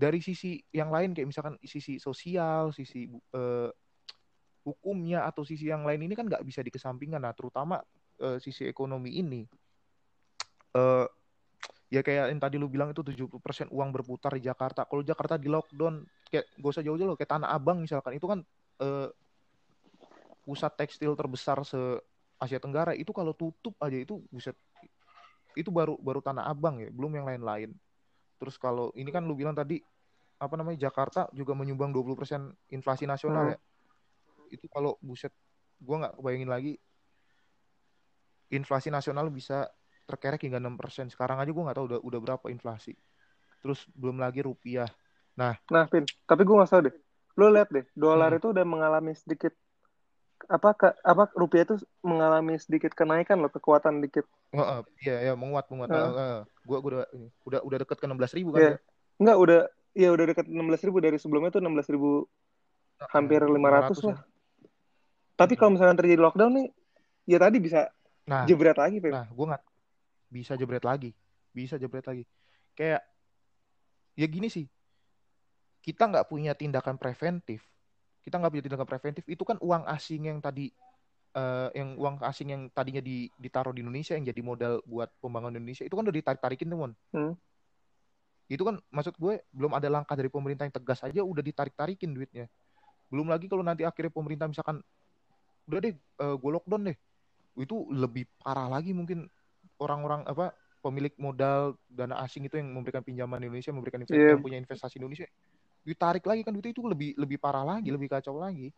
dari 0.00 0.24
sisi 0.24 0.56
yang 0.72 0.88
lain 0.88 1.12
kayak 1.12 1.28
misalkan 1.28 1.60
sisi 1.60 2.00
sosial, 2.00 2.72
sisi 2.72 3.04
uh, 3.36 3.68
hukumnya 4.64 5.28
atau 5.28 5.44
sisi 5.44 5.68
yang 5.68 5.84
lain 5.84 6.00
ini 6.08 6.16
kan 6.16 6.24
nggak 6.24 6.40
bisa 6.40 6.64
dikesampingkan. 6.64 7.20
Nah, 7.20 7.36
terutama 7.36 7.84
uh, 8.24 8.40
sisi 8.40 8.64
ekonomi 8.64 9.20
ini. 9.20 9.44
Uh, 10.72 11.04
ya 11.90 12.00
kayak 12.00 12.32
yang 12.32 12.40
tadi 12.40 12.56
lu 12.56 12.70
bilang 12.70 12.94
itu 12.94 13.02
70% 13.02 13.68
uang 13.68 13.90
berputar 13.92 14.32
di 14.40 14.48
Jakarta. 14.48 14.88
Kalau 14.88 15.04
Jakarta 15.04 15.36
di 15.36 15.52
lockdown 15.52 16.00
kayak 16.30 16.46
gak 16.56 16.70
usah 16.70 16.86
jauh-jauh 16.86 17.18
kayak 17.18 17.30
Tanah 17.36 17.50
Abang 17.50 17.82
misalkan 17.82 18.14
itu 18.14 18.24
kan 18.30 18.40
uh, 18.80 19.10
pusat 20.46 20.72
tekstil 20.78 21.12
terbesar 21.18 21.60
se 21.66 21.98
Asia 22.40 22.56
Tenggara 22.56 22.96
itu 22.96 23.12
kalau 23.12 23.36
tutup 23.36 23.76
aja 23.82 24.00
itu 24.00 24.22
buset 24.32 24.56
itu 25.58 25.68
baru 25.68 25.98
baru 25.98 26.22
Tanah 26.22 26.46
Abang 26.46 26.78
ya, 26.78 26.88
belum 26.88 27.10
yang 27.20 27.26
lain-lain. 27.26 27.74
Terus 28.38 28.56
kalau 28.56 28.94
ini 28.96 29.10
kan 29.12 29.26
lu 29.26 29.34
bilang 29.36 29.52
tadi 29.52 29.82
apa 30.40 30.54
namanya 30.56 30.88
Jakarta 30.88 31.28
juga 31.36 31.52
menyumbang 31.52 31.92
20% 31.92 32.72
inflasi 32.72 33.04
nasional 33.04 33.44
hmm. 33.44 33.52
ya. 33.52 33.58
Itu 34.56 34.66
kalau 34.72 34.96
buset 35.04 35.30
gua 35.76 36.08
nggak 36.08 36.14
kebayangin 36.16 36.50
lagi 36.50 36.72
inflasi 38.50 38.88
nasional 38.88 39.28
bisa 39.28 39.68
terkerek 40.08 40.48
hingga 40.48 40.58
6%. 40.58 41.12
Sekarang 41.12 41.38
aja 41.38 41.52
gua 41.52 41.70
nggak 41.70 41.76
tahu 41.76 41.86
udah 41.92 42.00
udah 42.00 42.20
berapa 42.24 42.46
inflasi. 42.48 42.96
Terus 43.60 43.84
belum 43.92 44.16
lagi 44.16 44.40
rupiah. 44.40 44.88
Nah, 45.36 45.54
nah 45.68 45.84
Pin, 45.86 46.08
tapi 46.24 46.42
gua 46.48 46.64
nggak 46.64 46.72
tahu 46.72 46.82
deh. 46.88 46.96
Lu 47.36 47.52
lihat 47.52 47.68
deh, 47.68 47.84
dolar 47.92 48.32
hmm. 48.32 48.38
itu 48.40 48.46
udah 48.56 48.64
mengalami 48.64 49.12
sedikit 49.12 49.52
apa 50.48 50.72
ke, 50.72 50.88
apa 51.04 51.28
rupiah 51.36 51.68
itu 51.68 51.76
mengalami 52.00 52.56
sedikit 52.56 52.96
kenaikan 52.96 53.44
loh 53.44 53.52
kekuatan 53.52 54.00
dikit. 54.00 54.24
Oh, 54.56 54.64
uh, 54.64 54.80
iya 55.04 55.30
ya 55.30 55.32
menguat 55.36 55.68
menguat. 55.68 55.92
Uh. 55.92 56.00
Uh, 56.00 56.40
gua 56.64 56.78
gua 56.80 56.90
udah 56.90 57.06
udah 57.44 57.60
udah 57.60 57.78
deket 57.84 58.00
ke 58.00 58.08
enam 58.08 58.16
belas 58.16 58.32
ribu 58.32 58.56
kan 58.56 58.60
yeah. 58.64 58.74
ya? 58.74 58.78
Enggak 59.20 59.36
udah 59.36 59.60
ya 59.96 60.08
udah 60.14 60.24
deket 60.30 60.46
enam 60.46 60.70
belas 60.70 60.82
ribu 60.82 60.98
dari 61.02 61.16
sebelumnya 61.18 61.50
tuh 61.54 61.62
enam 61.62 61.74
belas 61.74 61.88
ribu 61.90 62.26
hampir 63.10 63.40
lima 63.46 63.68
ratus 63.70 64.04
lah. 64.04 64.16
Ya. 64.16 64.24
Tapi 65.34 65.56
kalau 65.56 65.74
misalnya 65.74 65.96
terjadi 65.96 66.20
lockdown 66.20 66.52
nih, 66.52 66.68
ya 67.24 67.38
tadi 67.40 67.56
bisa 67.58 67.88
nah, 68.28 68.44
jebret 68.44 68.76
lagi, 68.76 69.00
Pep. 69.00 69.12
Nah, 69.12 69.26
gua 69.32 69.56
nggak 69.56 69.64
bisa 70.28 70.52
jebret 70.54 70.84
lagi, 70.84 71.10
bisa 71.50 71.80
jebret 71.80 72.04
lagi. 72.04 72.28
Kayak 72.76 73.02
ya 74.20 74.26
gini 74.28 74.52
sih, 74.52 74.68
kita 75.80 76.12
nggak 76.12 76.28
punya 76.28 76.52
tindakan 76.52 77.00
preventif 77.00 77.64
kita 78.20 78.36
nggak 78.36 78.52
punya 78.52 78.64
tindakan 78.68 78.88
preventif 78.88 79.24
itu 79.26 79.42
kan 79.42 79.56
uang 79.64 79.88
asing 79.88 80.28
yang 80.28 80.38
tadi 80.44 80.68
uh, 81.34 81.72
yang 81.72 81.96
uang 81.96 82.20
asing 82.24 82.52
yang 82.52 82.62
tadinya 82.70 83.00
di, 83.00 83.32
ditaruh 83.40 83.72
di 83.72 83.80
Indonesia 83.80 84.14
yang 84.14 84.28
jadi 84.28 84.40
modal 84.44 84.84
buat 84.84 85.08
pembangunan 85.18 85.56
Indonesia 85.56 85.84
itu 85.88 85.94
kan 85.96 86.04
udah 86.04 86.14
ditarik 86.14 86.40
tarikin 86.40 86.68
teman 86.68 86.92
hmm. 87.16 87.32
Itu 88.50 88.66
kan 88.66 88.82
maksud 88.90 89.14
gue 89.14 89.46
belum 89.54 89.78
ada 89.78 89.86
langkah 89.86 90.18
dari 90.18 90.26
pemerintah 90.26 90.66
yang 90.66 90.74
tegas 90.74 91.06
aja 91.06 91.22
udah 91.22 91.38
ditarik 91.38 91.70
tarikin 91.78 92.10
duitnya. 92.10 92.50
Belum 93.06 93.30
lagi 93.30 93.46
kalau 93.46 93.62
nanti 93.62 93.86
akhirnya 93.86 94.10
pemerintah 94.10 94.50
misalkan 94.50 94.82
udah 95.70 95.78
deh 95.78 95.94
uh, 96.18 96.34
gue 96.34 96.50
lockdown 96.50 96.90
deh. 96.90 96.98
Itu 97.54 97.86
lebih 97.94 98.26
parah 98.42 98.66
lagi 98.66 98.90
mungkin 98.90 99.30
orang-orang 99.78 100.26
apa 100.26 100.50
pemilik 100.82 101.14
modal 101.20 101.78
dana 101.86 102.18
asing 102.26 102.50
itu 102.50 102.58
yang 102.58 102.74
memberikan 102.74 103.06
pinjaman 103.06 103.38
Indonesia 103.38 103.70
memberikan 103.70 104.02
investasi 104.02 104.18
yeah. 104.26 104.34
yang 104.34 104.42
punya 104.42 104.58
investasi 104.58 104.96
Indonesia 104.98 105.28
ditarik 105.80 106.24
lagi 106.28 106.44
kan 106.44 106.52
duitnya 106.52 106.72
itu 106.76 106.84
lebih 106.84 107.10
lebih 107.16 107.38
parah 107.40 107.64
lagi 107.64 107.88
lebih 107.88 108.08
kacau 108.12 108.36
lagi. 108.36 108.68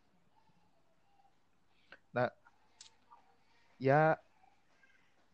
Nah 2.15 2.31
ya 3.83 4.15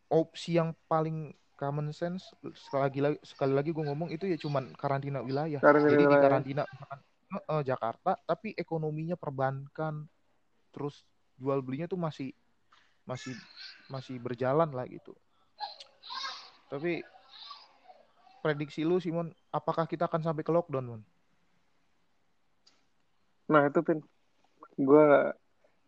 opsi 0.09 0.57
yang 0.57 0.73
paling 0.89 1.37
common 1.59 1.91
sense 1.91 2.31
sekali 2.55 3.03
lagi 3.03 3.19
sekali 3.27 3.53
lagi 3.53 3.75
gue 3.75 3.85
ngomong 3.85 4.15
itu 4.15 4.31
ya 4.31 4.39
cuman 4.39 4.71
karantina 4.79 5.19
wilayah 5.21 5.59
karantina 5.59 5.91
jadi 5.91 6.05
wilayah. 6.07 6.15
di 6.15 6.25
karantina 6.25 6.63
uh, 7.51 7.63
Jakarta 7.67 8.15
tapi 8.23 8.55
ekonominya 8.55 9.19
perbankan 9.19 10.07
terus 10.71 11.03
jual 11.35 11.59
belinya 11.61 11.91
tuh 11.91 11.99
masih 11.99 12.31
masih 13.03 13.35
masih 13.91 14.23
berjalan 14.23 14.71
lah 14.71 14.87
gitu 14.87 15.13
tapi 16.69 17.03
prediksi 18.45 18.87
lu 18.87 19.01
Simon 19.03 19.33
apakah 19.51 19.89
kita 19.89 20.07
akan 20.07 20.23
sampai 20.23 20.47
ke 20.47 20.53
lockdown 20.53 20.87
Mon? 20.87 21.03
Nah 23.49 23.67
itu 23.67 23.81
Pin, 23.81 24.05
gue 24.77 25.07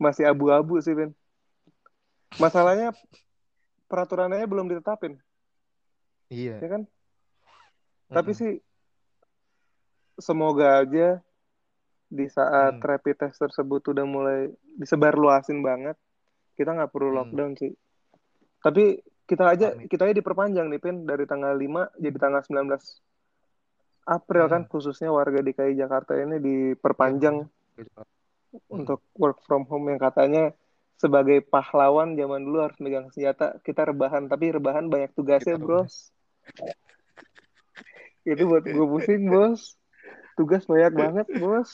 masih 0.00 0.24
abu-abu 0.26 0.80
sih 0.80 0.96
Pin. 0.96 1.12
Masalahnya 2.40 2.96
peraturannya 3.90 4.44
belum 4.48 4.70
ditetapin. 4.70 5.20
Iya. 6.30 6.62
Ya 6.62 6.68
kan? 6.70 6.82
Mm-mm. 6.86 8.14
Tapi 8.14 8.30
sih 8.32 8.52
semoga 10.16 10.86
aja 10.86 11.18
di 12.10 12.26
saat 12.26 12.78
mm. 12.78 12.86
rapid 12.86 13.16
test 13.18 13.38
tersebut 13.38 13.82
udah 13.90 14.06
mulai 14.06 14.50
disebar 14.78 15.14
luasin 15.14 15.62
banget, 15.62 15.98
kita 16.54 16.74
nggak 16.74 16.90
perlu 16.90 17.10
mm. 17.12 17.16
lockdown 17.18 17.52
sih. 17.58 17.74
Tapi 18.62 18.98
kita 19.30 19.44
aja 19.46 19.66
Amin. 19.78 19.86
kita 19.86 20.10
aja 20.10 20.14
diperpanjang 20.18 20.66
nih 20.66 20.82
Pin 20.82 21.06
dari 21.06 21.22
tanggal 21.22 21.54
5 21.54 22.02
jadi 22.02 22.16
tanggal 22.18 22.42
19 22.42 22.66
April 24.10 24.44
kan, 24.50 24.66
hmm. 24.66 24.66
kan 24.66 24.72
khususnya 24.74 25.14
warga 25.14 25.38
DKI 25.38 25.78
Jakarta 25.78 26.18
ini 26.18 26.42
diperpanjang 26.42 27.46
hmm. 27.46 28.10
untuk 28.66 29.06
work 29.14 29.38
from 29.46 29.70
home 29.70 29.86
yang 29.86 30.02
katanya 30.02 30.50
sebagai 30.98 31.46
pahlawan 31.46 32.18
zaman 32.18 32.42
dulu 32.42 32.66
harus 32.66 32.76
megang 32.82 33.06
senjata 33.14 33.62
kita 33.62 33.86
rebahan 33.86 34.26
tapi 34.26 34.50
rebahan 34.50 34.90
banyak 34.90 35.14
tugasnya 35.14 35.56
kita 35.56 35.62
bros 35.62 36.10
itu 38.24 38.42
buat 38.46 38.64
gue 38.64 38.87
pusing 38.87 39.29
bos. 39.29 39.76
Tugas 40.38 40.64
banyak 40.64 40.92
banget 40.92 41.26
bos. 41.40 41.70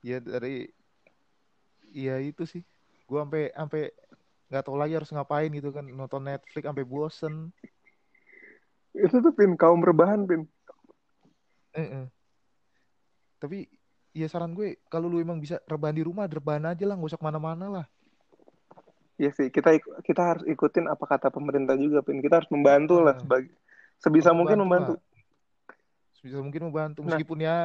Ya 0.00 0.16
dari 0.22 0.70
ya 1.90 2.22
itu 2.22 2.46
sih. 2.46 2.62
Gue 3.04 3.18
sampai 3.20 3.50
sampai 3.52 3.82
nggak 4.50 4.64
tahu 4.66 4.76
lagi 4.78 4.94
harus 4.96 5.10
ngapain 5.10 5.50
gitu 5.50 5.74
kan. 5.74 5.84
Nonton 5.86 6.24
Netflix 6.24 6.64
sampai 6.64 6.86
bosen. 6.86 7.34
Itu 8.94 9.22
tuh 9.22 9.34
pin 9.34 9.54
kaum 9.58 9.82
rebahan 9.82 10.26
pin. 10.26 10.46
Eh, 11.70 11.86
eh. 11.86 12.06
tapi 13.38 13.70
ya 14.10 14.26
saran 14.26 14.58
gue 14.58 14.82
kalau 14.90 15.06
lu 15.06 15.22
emang 15.22 15.38
bisa 15.38 15.62
rebahan 15.70 15.94
di 15.94 16.02
rumah 16.02 16.26
rebahan 16.26 16.66
aja 16.66 16.82
lah 16.82 16.98
nggak 16.98 17.14
usah 17.14 17.20
ke 17.22 17.26
mana-mana 17.30 17.66
lah 17.70 17.86
Iya 19.20 19.30
sih 19.36 19.52
kita 19.52 19.76
kita 20.00 20.22
harus 20.24 20.44
ikutin 20.48 20.88
apa 20.88 21.04
kata 21.04 21.28
pemerintah 21.28 21.76
juga 21.76 22.00
pin 22.00 22.24
kita 22.24 22.40
harus 22.40 22.48
membantu 22.48 23.04
lah 23.04 23.20
sebagai 23.20 23.52
sebisa 24.00 24.32
mungkin 24.32 24.64
membantu 24.64 24.96
lah. 24.96 25.04
sebisa 26.16 26.40
mungkin 26.40 26.72
membantu 26.72 27.04
nah. 27.04 27.12
meskipun 27.12 27.36
nah. 27.36 27.44
ya 27.44 27.56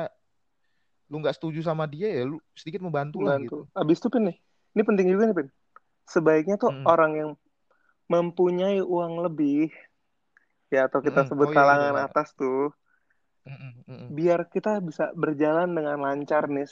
lu 1.08 1.24
nggak 1.24 1.36
setuju 1.40 1.64
sama 1.64 1.88
dia 1.88 2.12
ya 2.12 2.28
lu 2.28 2.44
sedikit 2.52 2.84
membantu, 2.84 3.24
membantu. 3.24 3.32
lah 3.32 3.38
gitu 3.40 3.58
abis 3.72 3.98
itu 4.04 4.08
pin 4.12 4.24
nih 4.28 4.38
ini 4.76 4.82
penting 4.84 5.08
juga 5.08 5.24
nih 5.32 5.36
pin 5.40 5.50
sebaiknya 6.04 6.56
tuh 6.60 6.76
hmm. 6.76 6.84
orang 6.84 7.12
yang 7.16 7.32
mempunyai 8.12 8.84
uang 8.84 9.24
lebih 9.24 9.72
ya 10.68 10.92
atau 10.92 11.00
kita 11.00 11.24
hmm. 11.24 11.30
sebut 11.32 11.48
oh, 11.50 11.54
iya, 11.56 11.58
kalangan 11.58 11.94
iya, 11.96 12.02
iya. 12.04 12.08
atas 12.12 12.28
tuh 12.36 12.76
mm 13.48 13.58
-mm. 13.88 14.08
biar 14.12 14.40
kita 14.52 14.84
bisa 14.84 15.14
berjalan 15.16 15.72
dengan 15.72 16.04
lancar 16.04 16.52
nih 16.52 16.68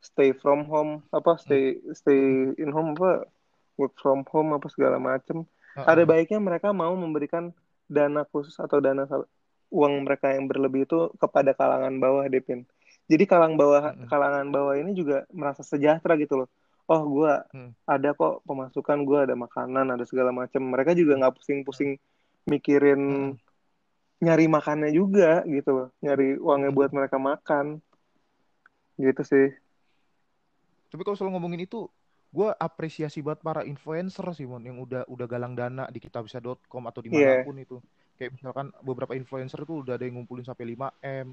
stay 0.00 0.32
from 0.32 0.64
home 0.64 1.04
apa 1.12 1.36
stay 1.36 1.76
stay 1.92 2.54
in 2.56 2.72
home 2.72 2.96
apa 2.96 3.28
work 3.76 3.94
from 3.98 4.26
home 4.28 4.54
apa 4.56 4.66
segala 4.70 4.96
macem. 5.00 5.44
Uh 5.74 5.82
-uh. 5.82 5.86
ada 5.90 6.02
baiknya 6.06 6.38
mereka 6.38 6.70
mau 6.70 6.94
memberikan 6.94 7.50
dana 7.90 8.22
khusus 8.28 8.54
atau 8.56 8.78
dana 8.78 9.04
uang 9.74 10.06
mereka 10.06 10.30
yang 10.30 10.46
berlebih 10.46 10.86
itu 10.86 11.10
kepada 11.18 11.50
kalangan 11.52 11.98
bawah 11.98 12.24
Depin. 12.30 12.62
Jadi 13.10 13.24
kalangan 13.28 13.58
bawah 13.58 13.82
mm. 13.92 14.06
kalangan 14.08 14.46
bawah 14.48 14.74
ini 14.78 14.96
juga 14.96 15.28
merasa 15.34 15.60
sejahtera 15.60 16.14
gitu 16.16 16.44
loh. 16.44 16.48
Oh 16.88 17.02
gue 17.04 17.34
mm. 17.52 17.70
ada 17.84 18.14
kok 18.14 18.46
pemasukan 18.46 18.98
gue 19.02 19.18
ada 19.28 19.34
makanan 19.36 19.92
ada 19.92 20.04
segala 20.08 20.30
macam 20.30 20.62
mereka 20.64 20.94
juga 20.96 21.18
nggak 21.20 21.34
pusing-pusing 21.36 21.98
mikirin 22.48 23.34
mm 23.34 23.44
nyari 24.24 24.48
makannya 24.48 24.88
juga 24.88 25.44
gitu 25.44 25.70
loh. 25.74 25.88
Nyari 26.00 26.40
uangnya 26.40 26.70
buat 26.72 26.90
mereka 26.96 27.20
makan. 27.20 27.84
Gitu 28.96 29.20
sih. 29.20 29.52
Tapi 30.88 31.02
kalau 31.04 31.12
selalu 31.18 31.32
ngomongin 31.36 31.68
itu 31.68 31.84
gue 32.34 32.50
apresiasi 32.50 33.22
buat 33.22 33.38
para 33.38 33.62
influencer 33.62 34.26
sih 34.34 34.42
mon 34.42 34.58
yang 34.58 34.82
udah 34.82 35.06
udah 35.06 35.26
galang 35.30 35.54
dana 35.54 35.86
di 35.86 36.02
kitabisa.com 36.02 36.82
atau 36.90 37.00
di 37.00 37.14
mana 37.14 37.46
pun 37.46 37.54
yeah. 37.54 37.66
itu 37.66 37.76
kayak 38.18 38.34
misalkan 38.34 38.74
beberapa 38.82 39.14
influencer 39.14 39.62
itu 39.62 39.86
udah 39.86 39.94
ada 39.94 40.02
yang 40.02 40.18
ngumpulin 40.18 40.42
sampai 40.42 40.74
5 40.74 40.98
m 40.98 41.26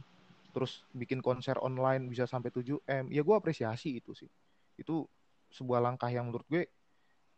terus 0.53 0.85
bikin 0.93 1.25
konser 1.25 1.57
online 1.57 2.05
bisa 2.05 2.29
sampai 2.29 2.53
7 2.53 2.85
m 2.85 3.05
ya 3.09 3.25
gue 3.25 3.33
apresiasi 3.33 3.97
itu 3.97 4.13
sih 4.13 4.29
itu 4.77 5.01
sebuah 5.49 5.81
langkah 5.81 6.13
yang 6.13 6.29
menurut 6.29 6.45
gue 6.45 6.69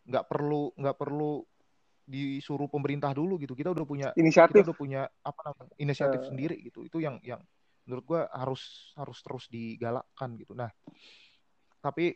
nggak 0.04 0.28
perlu 0.28 0.76
nggak 0.76 0.97
perlu 0.99 1.47
disuruh 2.04 2.67
pemerintah 2.67 3.15
dulu 3.15 3.39
gitu. 3.39 3.56
Kita 3.56 3.71
udah 3.71 3.86
punya 3.88 4.08
inisiatif. 4.19 4.63
Kita 4.63 4.71
udah 4.71 4.78
punya 4.78 5.02
apa 5.08 5.39
namanya 5.47 5.73
inisiatif 5.80 6.19
uh. 6.23 6.28
sendiri 6.28 6.60
gitu. 6.60 6.84
Itu 6.84 6.99
yang 6.99 7.19
yang 7.23 7.39
menurut 7.88 8.04
gua 8.04 8.21
harus 8.32 8.93
harus 8.99 9.19
terus 9.23 9.47
digalakkan 9.47 10.36
gitu. 10.39 10.56
Nah, 10.56 10.71
tapi 11.80 12.15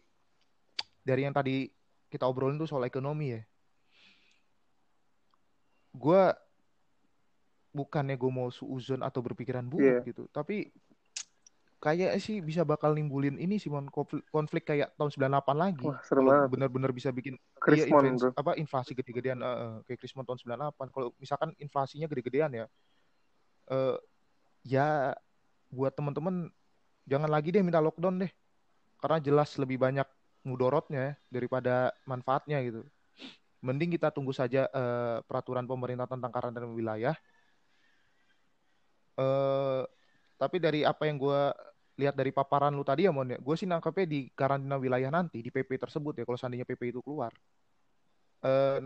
dari 1.07 1.23
yang 1.23 1.31
tadi 1.31 1.71
kita 2.11 2.27
obrolin 2.27 2.59
tuh 2.59 2.67
soal 2.67 2.83
ekonomi 2.83 3.39
ya. 3.39 3.41
Gua 5.95 6.35
bukannya 7.71 8.17
gue 8.17 8.31
mau 8.33 8.49
suuzon 8.49 9.05
atau 9.05 9.21
berpikiran 9.21 9.63
buruk 9.69 10.01
yeah. 10.01 10.07
gitu, 10.07 10.25
tapi 10.33 10.73
kayak 11.77 12.17
sih 12.17 12.41
bisa 12.41 12.65
bakal 12.65 12.97
nimbulin 12.97 13.37
ini 13.37 13.61
sih 13.61 13.69
konflik, 13.69 14.25
konflik 14.33 14.65
kayak 14.65 14.97
tahun 14.97 15.13
98 15.13 15.53
lagi. 15.53 15.85
Wah, 15.85 16.01
serem 16.01 16.25
banget. 16.25 16.49
Bener-bener 16.49 16.89
bisa 16.89 17.13
bikin 17.13 17.37
Krismon, 17.61 18.01
iya, 18.01 18.11
inflasi, 18.17 18.33
apa 18.33 18.51
inflasi 18.57 18.91
gede-gedean 18.97 19.39
uh, 19.45 19.85
kayak 19.85 20.01
Krismon 20.01 20.25
tahun 20.25 20.57
98. 20.57 20.93
Kalau 20.93 21.07
misalkan 21.21 21.49
inflasinya 21.61 22.09
gede-gedean 22.09 22.49
ya. 22.49 22.65
Uh, 23.69 23.99
ya 24.65 25.13
buat 25.69 25.93
teman-teman 25.93 26.49
jangan 27.05 27.29
lagi 27.29 27.53
deh 27.53 27.61
minta 27.61 27.77
lockdown 27.77 28.25
deh. 28.25 28.31
Karena 28.97 29.21
jelas 29.21 29.53
lebih 29.61 29.77
banyak 29.77 30.07
mudorotnya 30.47 31.19
daripada 31.27 31.91
manfaatnya 32.07 32.63
gitu. 32.63 32.87
Mending 33.59 33.99
kita 33.99 34.15
tunggu 34.15 34.31
saja 34.31 34.71
uh, 34.71 35.19
peraturan 35.27 35.67
pemerintah 35.67 36.07
tentang 36.07 36.31
karantina 36.31 36.71
wilayah. 36.71 37.15
Uh, 39.17 39.83
tapi 40.37 40.61
dari 40.61 40.85
apa 40.85 41.09
yang 41.09 41.17
gue 41.17 41.41
lihat 41.97 42.13
dari 42.13 42.29
paparan 42.29 42.71
lu 42.77 42.85
tadi 42.85 43.09
ya 43.09 43.11
Mon 43.11 43.25
ya, 43.25 43.41
gue 43.41 43.55
sih 43.57 43.65
nangkepnya 43.65 44.05
di 44.05 44.19
karantina 44.37 44.77
wilayah 44.77 45.09
nanti 45.09 45.41
di 45.41 45.49
PP 45.49 45.81
tersebut 45.81 46.13
ya 46.21 46.23
kalau 46.23 46.37
seandainya 46.37 46.63
PP 46.63 46.93
itu 46.93 47.01
keluar. 47.01 47.33
Eh, 48.45 48.81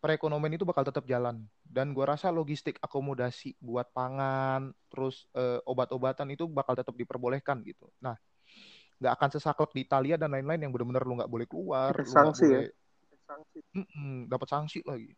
perekonomian 0.00 0.56
itu 0.56 0.64
bakal 0.64 0.88
tetap 0.88 1.04
jalan 1.04 1.44
dan 1.60 1.92
gue 1.92 2.00
rasa 2.00 2.32
logistik 2.32 2.80
akomodasi 2.80 3.60
buat 3.60 3.92
pangan 3.92 4.72
terus 4.88 5.28
eh, 5.36 5.60
obat-obatan 5.68 6.32
itu 6.32 6.48
bakal 6.48 6.72
tetap 6.72 6.96
diperbolehkan 6.96 7.60
gitu. 7.68 7.92
Nah, 8.00 8.16
nggak 9.00 9.12
akan 9.16 9.28
sesaklek 9.32 9.72
di 9.72 9.80
Italia 9.88 10.14
dan 10.20 10.36
lain-lain 10.36 10.60
yang 10.60 10.72
benar-benar 10.76 11.02
lu 11.08 11.16
nggak 11.16 11.32
boleh 11.32 11.46
keluar, 11.48 11.92
lu 11.96 12.04
sanksi 12.04 12.46
boleh, 12.46 12.68
ya. 12.68 12.72
Sanksi. 13.24 13.58
dapat 14.28 14.48
sanksi 14.50 14.80
lagi. 14.84 15.14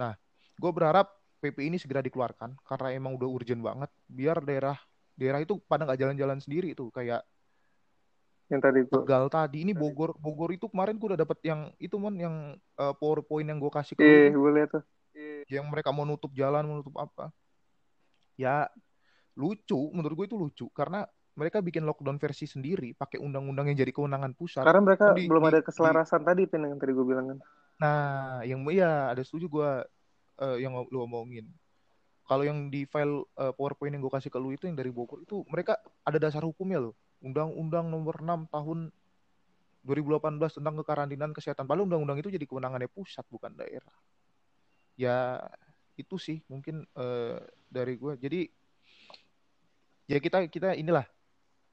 Nah, 0.00 0.16
gue 0.58 0.70
berharap 0.72 1.06
PP 1.42 1.58
ini 1.70 1.76
segera 1.78 2.02
dikeluarkan 2.02 2.54
karena 2.62 2.88
emang 2.94 3.18
udah 3.18 3.28
urgent 3.28 3.62
banget 3.62 3.90
biar 4.06 4.42
daerah 4.46 4.78
daerah 5.18 5.42
itu 5.42 5.58
pada 5.66 5.84
nggak 5.84 5.98
jalan-jalan 5.98 6.38
sendiri 6.38 6.72
tuh 6.72 6.88
kayak 6.94 7.26
yang 8.50 8.60
tadi 8.60 8.84
gua... 8.84 9.02
Tegal 9.02 9.24
tadi 9.32 9.58
ini 9.64 9.72
Bogor 9.72 10.14
Bogor 10.20 10.52
itu 10.52 10.68
kemarin 10.68 11.00
gue 11.00 11.08
udah 11.14 11.20
dapet 11.24 11.38
yang 11.42 11.72
itu 11.80 11.96
mon 11.96 12.14
yang 12.14 12.36
uh, 12.76 12.94
powerpoint 12.94 13.48
yang 13.48 13.58
gue 13.58 13.72
kasih 13.72 13.94
ke 13.96 14.04
iya 14.04 14.30
lihat 14.30 14.70
tuh 14.70 14.84
yang 15.48 15.66
mereka 15.68 15.90
mau 15.90 16.06
nutup 16.06 16.32
jalan 16.32 16.64
mau 16.64 16.76
nutup 16.80 16.96
apa 17.00 17.32
ya 18.36 18.68
lucu 19.36 19.90
menurut 19.92 20.14
gue 20.14 20.26
itu 20.28 20.36
lucu 20.36 20.66
karena 20.72 21.04
mereka 21.32 21.64
bikin 21.64 21.88
lockdown 21.88 22.20
versi 22.20 22.44
sendiri 22.44 22.92
pakai 22.92 23.16
undang-undang 23.16 23.72
yang 23.72 23.78
jadi 23.80 23.92
kewenangan 23.92 24.36
pusat 24.36 24.64
karena 24.64 24.82
mereka 24.84 25.16
di, 25.16 25.24
belum 25.24 25.44
di, 25.44 25.48
ada 25.48 25.60
keselarasan 25.64 26.20
di, 26.22 26.26
tadi 26.28 26.42
pin 26.44 26.62
yang 26.68 26.76
tadi 26.76 26.92
gue 26.92 27.06
bilang 27.06 27.26
kan 27.32 27.38
nah 27.80 28.40
yang 28.44 28.62
iya 28.68 29.10
ada 29.10 29.24
setuju 29.24 29.46
gue 29.48 29.70
uh, 30.44 30.56
yang 30.60 30.76
lu 30.92 30.98
omongin 31.02 31.48
kalau 32.32 32.48
yang 32.48 32.70
di 32.70 32.86
file 32.86 33.26
uh, 33.36 33.52
PowerPoint 33.52 33.92
yang 33.92 34.02
gue 34.02 34.12
kasih 34.12 34.30
ke 34.30 34.38
lu 34.38 34.54
itu 34.54 34.64
yang 34.70 34.78
dari 34.78 34.88
Bogor 34.88 35.20
itu 35.20 35.42
mereka 35.50 35.76
ada 36.06 36.16
dasar 36.16 36.40
hukumnya 36.46 36.80
loh. 36.80 36.94
Undang-Undang 37.20 37.92
nomor 37.92 38.22
6 38.22 38.48
tahun 38.48 38.78
2018 39.84 40.40
tentang 40.62 40.74
kekarantinaan 40.80 41.34
kesehatan. 41.34 41.66
Padahal 41.66 41.90
undang-undang 41.90 42.22
itu 42.22 42.30
jadi 42.30 42.46
kewenangannya 42.46 42.88
pusat 42.88 43.26
bukan 43.26 43.52
daerah. 43.58 43.94
Ya 44.94 45.44
itu 45.98 46.16
sih 46.16 46.40
mungkin 46.46 46.86
uh, 46.94 47.42
dari 47.66 47.98
gue. 47.98 48.14
Jadi 48.16 48.40
ya 50.06 50.18
kita 50.22 50.46
kita 50.46 50.78
inilah 50.78 51.04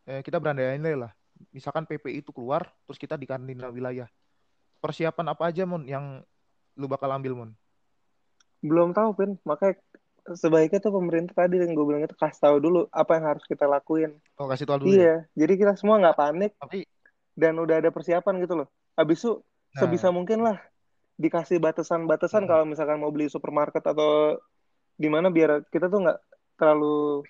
eh, 0.09 0.21
kita 0.25 0.41
berandai-andai 0.41 0.97
lah. 0.97 1.11
Misalkan 1.53 1.85
PP 1.85 2.25
itu 2.25 2.33
keluar 2.33 2.65
terus 2.89 2.97
kita 2.97 3.13
di 3.15 3.29
karantina 3.29 3.69
wilayah. 3.69 4.09
Persiapan 4.81 5.37
apa 5.37 5.53
aja 5.53 5.63
mon 5.69 5.85
yang 5.85 6.25
lu 6.73 6.89
bakal 6.89 7.13
ambil 7.13 7.37
mon? 7.37 7.51
Belum 8.59 8.91
tahu 8.91 9.15
Pin, 9.15 9.31
makanya 9.47 9.79
sebaiknya 10.35 10.83
tuh 10.83 10.91
pemerintah 10.91 11.31
tadi 11.45 11.63
yang 11.63 11.71
gue 11.71 11.85
bilang 11.85 12.03
itu 12.03 12.15
kasih 12.17 12.41
tahu 12.43 12.57
dulu 12.59 12.81
apa 12.91 13.15
yang 13.15 13.25
harus 13.31 13.45
kita 13.47 13.69
lakuin. 13.69 14.19
Oh 14.35 14.49
kasih 14.49 14.67
tahu 14.67 14.83
dulu. 14.83 14.91
Iya, 14.91 15.03
ya? 15.05 15.15
jadi 15.45 15.53
kita 15.55 15.73
semua 15.79 16.01
nggak 16.01 16.17
panik. 16.17 16.51
Tapi 16.59 16.83
dan 17.39 17.55
udah 17.55 17.79
ada 17.79 17.89
persiapan 17.93 18.43
gitu 18.43 18.53
loh. 18.59 18.67
Habis 18.99 19.23
itu 19.23 19.31
nah. 19.39 19.79
sebisa 19.79 20.11
mungkin 20.11 20.43
lah 20.43 20.59
dikasih 21.19 21.59
batasan-batasan 21.59 22.47
hmm. 22.47 22.51
kalau 22.51 22.65
misalkan 22.67 22.99
mau 22.99 23.11
beli 23.11 23.27
supermarket 23.31 23.83
atau 23.83 24.39
di 24.99 25.07
mana 25.07 25.31
biar 25.31 25.67
kita 25.71 25.87
tuh 25.87 26.03
nggak 26.07 26.19
terlalu 26.59 27.23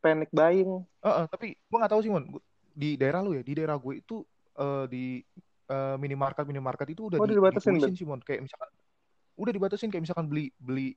panic 0.00 0.32
buying. 0.32 0.82
Uh, 1.04 1.08
uh, 1.08 1.24
tapi 1.28 1.54
gue 1.54 1.78
nggak 1.78 1.92
tahu 1.92 2.00
sih 2.02 2.10
mon. 2.10 2.24
Di 2.72 2.96
daerah 2.96 3.20
lu 3.20 3.36
ya 3.36 3.44
di 3.44 3.52
daerah 3.52 3.76
gue 3.76 4.00
itu 4.00 4.24
uh, 4.56 4.88
di 4.88 5.20
uh, 5.68 5.96
minimarket 6.00 6.48
minimarket 6.48 6.96
itu 6.96 7.12
udah 7.12 7.20
oh, 7.20 7.28
di, 7.28 7.36
dibatasin 7.36 7.76
sih 7.94 8.08
mon. 8.08 8.18
Kayak 8.24 8.48
misalkan 8.48 8.70
udah 9.36 9.52
dibatasin 9.52 9.88
kayak 9.92 10.04
misalkan 10.08 10.26
beli 10.26 10.50
beli 10.56 10.96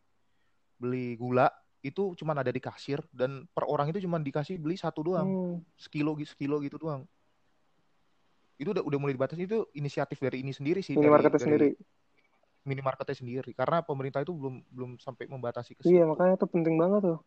beli 0.80 1.16
gula 1.16 1.48
itu 1.84 2.16
cuma 2.16 2.32
ada 2.32 2.48
di 2.48 2.63
kasir 2.63 3.04
dan 3.12 3.44
per 3.52 3.68
orang 3.68 3.92
itu 3.92 4.00
cuma 4.08 4.16
dikasih 4.18 4.56
beli 4.58 4.80
satu 4.80 5.04
doang. 5.04 5.28
Hmm. 5.28 5.56
sekilo 5.76 6.16
sekilo 6.24 6.63
gitu 6.63 6.80
doang. 6.80 7.04
Itu 8.56 8.72
udah 8.72 8.84
udah 8.88 8.98
mulai 8.98 9.13
dibatasi. 9.20 9.44
Itu 9.44 9.68
inisiatif 9.76 10.18
dari 10.24 10.39
ini 10.42 10.56
sendiri 10.56 10.80
sih 10.80 10.96
minimarketnya 10.96 11.36
dari, 11.36 11.44
sendiri. 11.44 11.70
minimarketnya 12.63 13.16
sendiri. 13.20 13.52
Karena 13.52 13.84
pemerintah 13.84 14.24
itu 14.24 14.32
belum 14.32 14.63
belum 14.72 14.92
sampai 15.04 15.28
membatasi 15.28 15.76
ke 15.76 15.82
iya 15.92 16.08
makanya 16.08 16.39
itu 16.39 16.48
penting 16.48 16.80
banget 16.80 17.04
tuh 17.04 17.20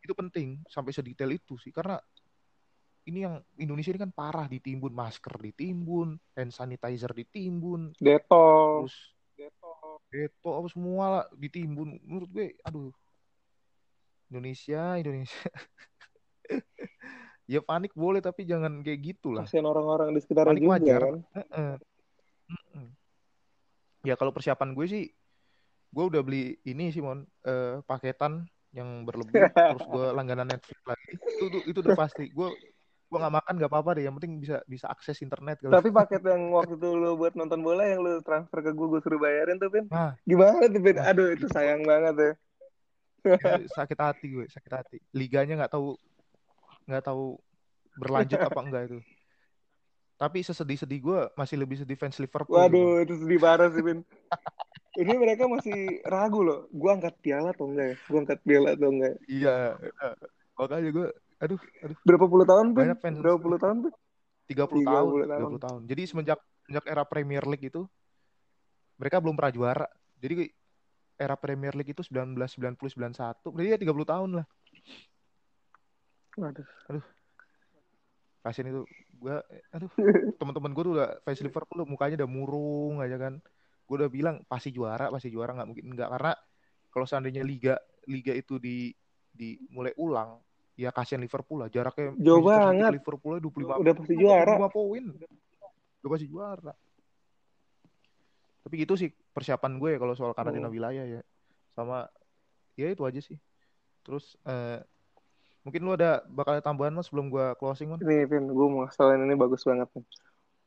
itu 0.00 0.12
penting 0.16 0.64
sampai 0.66 0.92
sedetail 0.96 1.30
itu 1.36 1.60
sih 1.60 1.70
karena 1.70 2.00
ini 3.08 3.24
yang 3.24 3.40
Indonesia 3.56 3.92
ini 3.92 4.00
kan 4.00 4.12
parah 4.12 4.48
ditimbun 4.48 4.92
masker 4.92 5.36
ditimbun 5.40 6.16
hand 6.36 6.52
sanitizer 6.52 7.12
ditimbun 7.12 7.96
detol. 8.00 8.84
terus 8.84 8.96
Beto 10.10 10.50
apa 10.58 10.66
semua 10.66 11.04
lah 11.06 11.24
ditimbun. 11.38 12.02
Menurut 12.02 12.28
gue 12.34 12.58
aduh. 12.66 12.90
Indonesia 14.30 14.98
Indonesia. 14.98 15.50
Ya 17.50 17.58
panik 17.58 17.90
boleh 17.98 18.22
tapi 18.22 18.46
jangan 18.46 18.78
kayak 18.78 19.02
gitu 19.02 19.34
lah 19.34 19.42
kasihan 19.42 19.66
orang-orang 19.66 20.14
di 20.14 20.22
sekitar 20.22 20.46
panik 20.46 20.62
juga 20.62 20.70
wajar. 20.78 21.02
kan? 21.02 21.18
ya 24.06 24.14
kalau 24.14 24.30
persiapan 24.30 24.70
gue 24.70 24.86
sih 24.86 25.10
gue 25.90 26.04
udah 26.14 26.22
beli 26.22 26.62
ini 26.62 26.94
sih 26.94 27.02
mon. 27.02 27.26
Uh, 27.42 27.82
paketan 27.90 28.46
yang 28.70 29.02
berlebih 29.02 29.50
terus 29.50 29.86
gue 29.86 30.06
langganan 30.18 30.46
Netflix 30.46 30.78
lagi. 30.86 31.10
Itu 31.18 31.44
itu, 31.50 31.58
itu 31.74 31.78
udah 31.82 31.96
pasti. 31.98 32.24
Gue 32.30 32.54
gue 33.10 33.18
nggak 33.18 33.34
makan 33.42 33.54
nggak 33.58 33.70
apa-apa 33.70 33.90
deh. 33.98 34.04
Yang 34.06 34.14
penting 34.22 34.32
bisa 34.38 34.56
bisa 34.70 34.86
akses 34.86 35.18
internet 35.22 35.58
gitu. 35.58 35.74
tapi 35.74 35.90
paket 35.90 36.22
yang 36.22 36.54
waktu 36.54 36.78
itu 36.78 36.88
lu 36.94 37.18
buat 37.18 37.34
nonton 37.34 37.60
bola 37.60 37.82
yang 37.82 38.00
lu 38.02 38.22
transfer 38.22 38.62
ke 38.62 38.70
gue 38.70 38.86
gue 38.86 39.00
suruh 39.02 39.18
bayarin 39.18 39.58
tuh 39.58 39.70
pin 39.72 39.90
nah, 39.90 40.14
gimana 40.22 40.70
tuh 40.70 40.82
pin 40.82 40.94
nah, 40.94 41.10
aduh 41.10 41.28
itu 41.34 41.46
sayang 41.50 41.82
banget 41.82 42.14
ya. 42.14 42.32
Sakit 43.74 43.98
hati 43.98 44.26
gue 44.30 44.46
sakit 44.46 44.72
hati. 44.72 44.96
Liganya 45.10 45.66
nggak 45.66 45.72
tahu 45.74 45.98
nggak 46.86 47.04
tahu 47.04 47.36
berlanjut 47.98 48.38
apa 48.38 48.60
enggak 48.62 48.82
itu. 48.94 48.98
Tapi 50.20 50.44
sesedih-sedih 50.44 51.00
gue 51.00 51.20
masih 51.32 51.56
lebih 51.56 51.80
sedih 51.80 51.96
fans 51.96 52.20
Liverpool. 52.20 52.52
Waduh, 52.52 53.08
itu 53.08 53.16
sedih 53.24 53.40
parah 53.40 53.72
sih, 53.72 53.80
Vin. 53.80 54.04
Ini 54.98 55.14
mereka 55.14 55.46
masih 55.46 56.02
ragu 56.02 56.42
loh. 56.42 56.66
Gue 56.74 56.90
angkat 56.90 57.14
piala 57.22 57.54
atau 57.54 57.70
enggak 57.70 57.94
ya? 57.94 57.96
Gue 58.10 58.18
angkat 58.18 58.38
piala 58.42 58.68
atau 58.74 58.90
enggak? 58.90 59.14
Iya. 59.30 59.78
Makanya 60.58 60.90
gue, 60.90 61.08
aduh, 61.38 61.60
aduh. 61.86 61.98
Berapa 62.02 62.26
puluh 62.26 62.46
tahun, 62.46 62.66
Vin? 62.74 62.90
Banyak 62.90 62.98
fans. 62.98 63.18
Berapa 63.22 63.38
puluh 63.38 63.58
tahun, 63.62 63.76
Vin? 63.86 63.94
30, 64.50 64.82
30 64.82 64.82
tahun. 64.82 65.06
30 65.14 65.30
tahun. 65.30 65.50
30 65.54 65.66
tahun. 65.66 65.80
Jadi 65.86 66.02
semenjak, 66.10 66.40
semenjak 66.66 66.86
era 66.90 67.02
Premier 67.06 67.44
League 67.46 67.70
itu, 67.70 67.86
mereka 68.98 69.22
belum 69.22 69.38
pernah 69.38 69.54
juara. 69.54 69.86
Jadi 70.18 70.50
era 71.14 71.38
Premier 71.38 71.72
League 71.78 71.94
itu 71.94 72.02
1990 72.02 72.74
91, 72.98 73.54
berarti 73.54 73.70
ya 73.70 73.78
30 73.78 74.10
tahun 74.10 74.30
lah. 74.42 74.46
Waduh. 76.34 76.68
Aduh. 76.90 77.04
Kasian 78.40 78.72
itu 78.72 78.82
gue 79.20 79.36
aduh 79.76 79.92
teman-teman 80.40 80.72
gue 80.72 80.82
tuh 80.88 80.94
udah 80.96 81.20
fans 81.20 81.44
Liverpool 81.44 81.84
mukanya 81.84 82.24
udah 82.24 82.30
murung 82.32 83.04
aja 83.04 83.20
kan 83.20 83.36
gue 83.90 83.96
udah 83.98 84.06
bilang 84.06 84.38
pasti 84.46 84.70
juara 84.70 85.10
pasti 85.10 85.34
juara 85.34 85.50
nggak 85.50 85.66
mungkin 85.66 85.90
nggak. 85.90 86.08
Karena 86.14 86.32
kalau 86.94 87.06
seandainya 87.10 87.42
liga 87.42 87.74
liga 88.06 88.30
itu 88.30 88.62
di 88.62 88.94
di 89.34 89.58
mulai 89.74 89.90
ulang 89.98 90.38
ya 90.78 90.94
kasihan 90.94 91.18
Liverpool 91.18 91.66
lah. 91.66 91.68
Jaraknya 91.74 92.14
jauh 92.22 92.46
banget. 92.46 93.02
Liverpool 93.02 93.42
25 93.42 93.82
udah 93.82 93.94
pasti 93.98 94.14
juara. 94.14 94.54
25 94.62 94.78
poin. 94.78 95.04
Udah 96.06 96.10
pasti 96.14 96.26
juara. 96.30 96.72
Tapi 98.62 98.74
gitu 98.78 98.94
sih 98.94 99.10
persiapan 99.10 99.82
gue 99.82 99.90
ya 99.90 99.98
kalau 99.98 100.14
soal 100.14 100.30
karantina 100.38 100.70
oh. 100.70 100.72
wilayah 100.72 101.02
ya. 101.02 101.20
Sama 101.74 102.06
ya 102.78 102.94
itu 102.94 103.02
aja 103.02 103.18
sih. 103.18 103.42
Terus 104.06 104.38
eh, 104.46 104.78
Mungkin 105.60 105.80
lu 105.84 105.92
ada 105.92 106.24
bakal 106.32 106.56
ada 106.56 106.64
tambahan 106.64 106.96
mas 106.96 107.12
sebelum 107.12 107.28
gua 107.28 107.52
closing 107.52 107.92
mas? 107.92 108.00
Nih, 108.00 108.24
Vin, 108.24 108.48
gue 108.48 108.68
mau 108.72 108.88
soalnya 108.88 109.28
ini 109.28 109.36
bagus 109.36 109.60
banget 109.68 109.92
nih. 109.92 110.04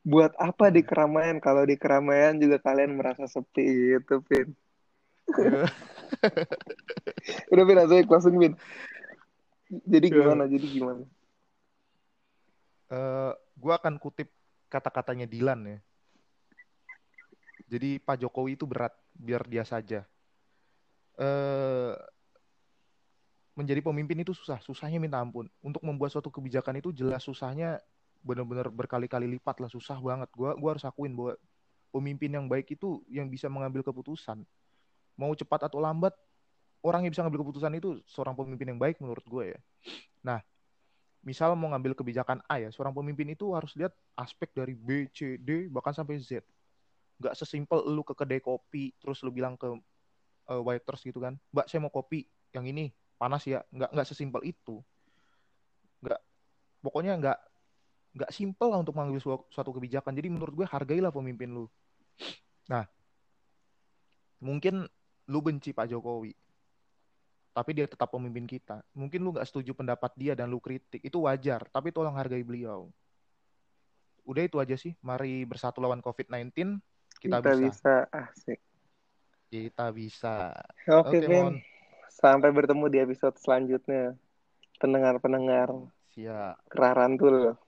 Buat 0.04 0.36
apa 0.36 0.68
di 0.68 0.84
keramaian 0.84 1.40
kalau 1.40 1.64
di 1.64 1.80
keramaian 1.80 2.36
juga 2.36 2.60
kalian 2.60 3.00
merasa 3.00 3.24
sepi 3.24 3.96
gitu? 3.96 4.20
Iya. 4.28 5.64
Udah 7.52 7.64
Vin, 7.64 7.80
aja 7.80 8.04
closing 8.04 8.36
Vin. 8.36 8.54
Jadi 9.88 10.06
iya. 10.12 10.16
gimana? 10.20 10.44
Jadi 10.44 10.66
gimana? 10.68 11.02
Uh, 12.92 13.32
gua 13.56 13.80
akan 13.80 13.96
kutip 13.96 14.28
kata-katanya 14.68 15.24
Dilan 15.24 15.60
ya. 15.64 15.78
Jadi 17.64 17.96
Pak 17.96 18.20
Jokowi 18.20 18.60
itu 18.60 18.68
berat, 18.68 18.92
biar 19.16 19.42
dia 19.48 19.64
saja. 19.64 20.04
Uh, 21.16 21.96
menjadi 23.54 23.80
pemimpin 23.80 24.20
itu 24.20 24.34
susah, 24.36 24.60
susahnya 24.60 25.00
minta 25.00 25.16
ampun. 25.16 25.48
Untuk 25.64 25.80
membuat 25.80 26.12
suatu 26.12 26.28
kebijakan 26.28 26.82
itu 26.82 26.92
jelas 26.92 27.24
susahnya 27.24 27.80
benar-benar 28.24 28.72
berkali-kali 28.72 29.28
lipat 29.38 29.60
lah, 29.60 29.68
susah 29.68 30.00
banget. 30.00 30.32
Gua 30.32 30.56
gua 30.56 30.74
harus 30.74 30.84
akuin 30.88 31.12
bahwa 31.12 31.36
pemimpin 31.94 32.32
yang 32.32 32.50
baik 32.50 32.74
itu 32.74 33.04
yang 33.06 33.30
bisa 33.30 33.46
mengambil 33.46 33.86
keputusan. 33.86 34.42
Mau 35.14 35.30
cepat 35.38 35.70
atau 35.70 35.78
lambat, 35.78 36.10
orang 36.82 37.06
yang 37.06 37.12
bisa 37.14 37.22
mengambil 37.22 37.46
keputusan 37.46 37.70
itu 37.78 38.02
seorang 38.10 38.34
pemimpin 38.34 38.74
yang 38.74 38.80
baik 38.82 38.98
menurut 38.98 39.22
gue 39.22 39.54
ya. 39.54 39.60
Nah, 40.26 40.42
misal 41.22 41.54
mau 41.54 41.70
ngambil 41.70 41.94
kebijakan 41.94 42.42
A 42.50 42.58
ya, 42.58 42.74
seorang 42.74 42.90
pemimpin 42.90 43.30
itu 43.30 43.54
harus 43.54 43.70
lihat 43.78 43.94
aspek 44.18 44.50
dari 44.50 44.74
B, 44.74 45.06
C, 45.14 45.38
D, 45.38 45.70
bahkan 45.70 45.94
sampai 45.94 46.18
Z. 46.18 46.42
Gak 47.22 47.38
sesimpel 47.38 47.86
lu 47.86 48.02
ke 48.02 48.10
kedai 48.18 48.42
kopi, 48.42 48.90
terus 48.98 49.22
lu 49.22 49.30
bilang 49.30 49.54
ke 49.54 49.70
uh, 50.50 50.62
waiters 50.66 51.06
gitu 51.06 51.22
kan, 51.22 51.38
mbak 51.54 51.70
saya 51.70 51.78
mau 51.78 51.94
kopi 51.94 52.26
yang 52.50 52.66
ini, 52.66 52.90
panas 53.16 53.46
ya 53.46 53.62
nggak 53.70 53.90
nggak 53.94 54.08
sesimpel 54.10 54.42
itu 54.42 54.82
nggak 56.02 56.20
pokoknya 56.82 57.12
nggak 57.16 57.38
nggak 58.14 58.30
simpel 58.30 58.70
lah 58.70 58.78
untuk 58.80 58.94
mengambil 58.94 59.18
suatu, 59.18 59.44
suatu 59.50 59.70
kebijakan 59.74 60.14
jadi 60.14 60.28
menurut 60.30 60.54
gue 60.62 60.66
hargailah 60.66 61.10
pemimpin 61.10 61.50
lu 61.50 61.66
nah 62.70 62.86
mungkin 64.38 64.86
lu 65.28 65.38
benci 65.42 65.74
Pak 65.74 65.90
Jokowi 65.90 66.32
tapi 67.54 67.70
dia 67.74 67.86
tetap 67.86 68.10
pemimpin 68.10 68.46
kita 68.46 68.82
mungkin 68.94 69.22
lu 69.22 69.34
nggak 69.34 69.46
setuju 69.46 69.74
pendapat 69.74 70.10
dia 70.14 70.32
dan 70.38 70.50
lu 70.50 70.58
kritik 70.58 71.02
itu 71.02 71.18
wajar 71.26 71.66
tapi 71.70 71.90
tolong 71.90 72.14
hargai 72.14 72.42
beliau 72.42 72.90
udah 74.24 74.42
itu 74.46 74.56
aja 74.62 74.74
sih 74.78 74.96
mari 75.04 75.44
bersatu 75.44 75.84
lawan 75.84 76.00
COVID-19 76.00 76.80
kita, 77.20 77.42
kita 77.42 77.50
bisa. 77.54 77.60
bisa 77.60 77.94
asik 78.10 78.60
kita 79.52 79.86
bisa 79.92 80.54
oke 80.88 81.12
okay, 81.12 81.20
okay, 81.22 81.62
Sampai 82.14 82.54
bertemu 82.54 82.86
di 82.86 82.98
episode 83.02 83.34
selanjutnya. 83.42 84.14
Pendengar-pendengar. 84.78 85.74
Siap. 86.14 86.70
Kerarantul. 86.70 87.58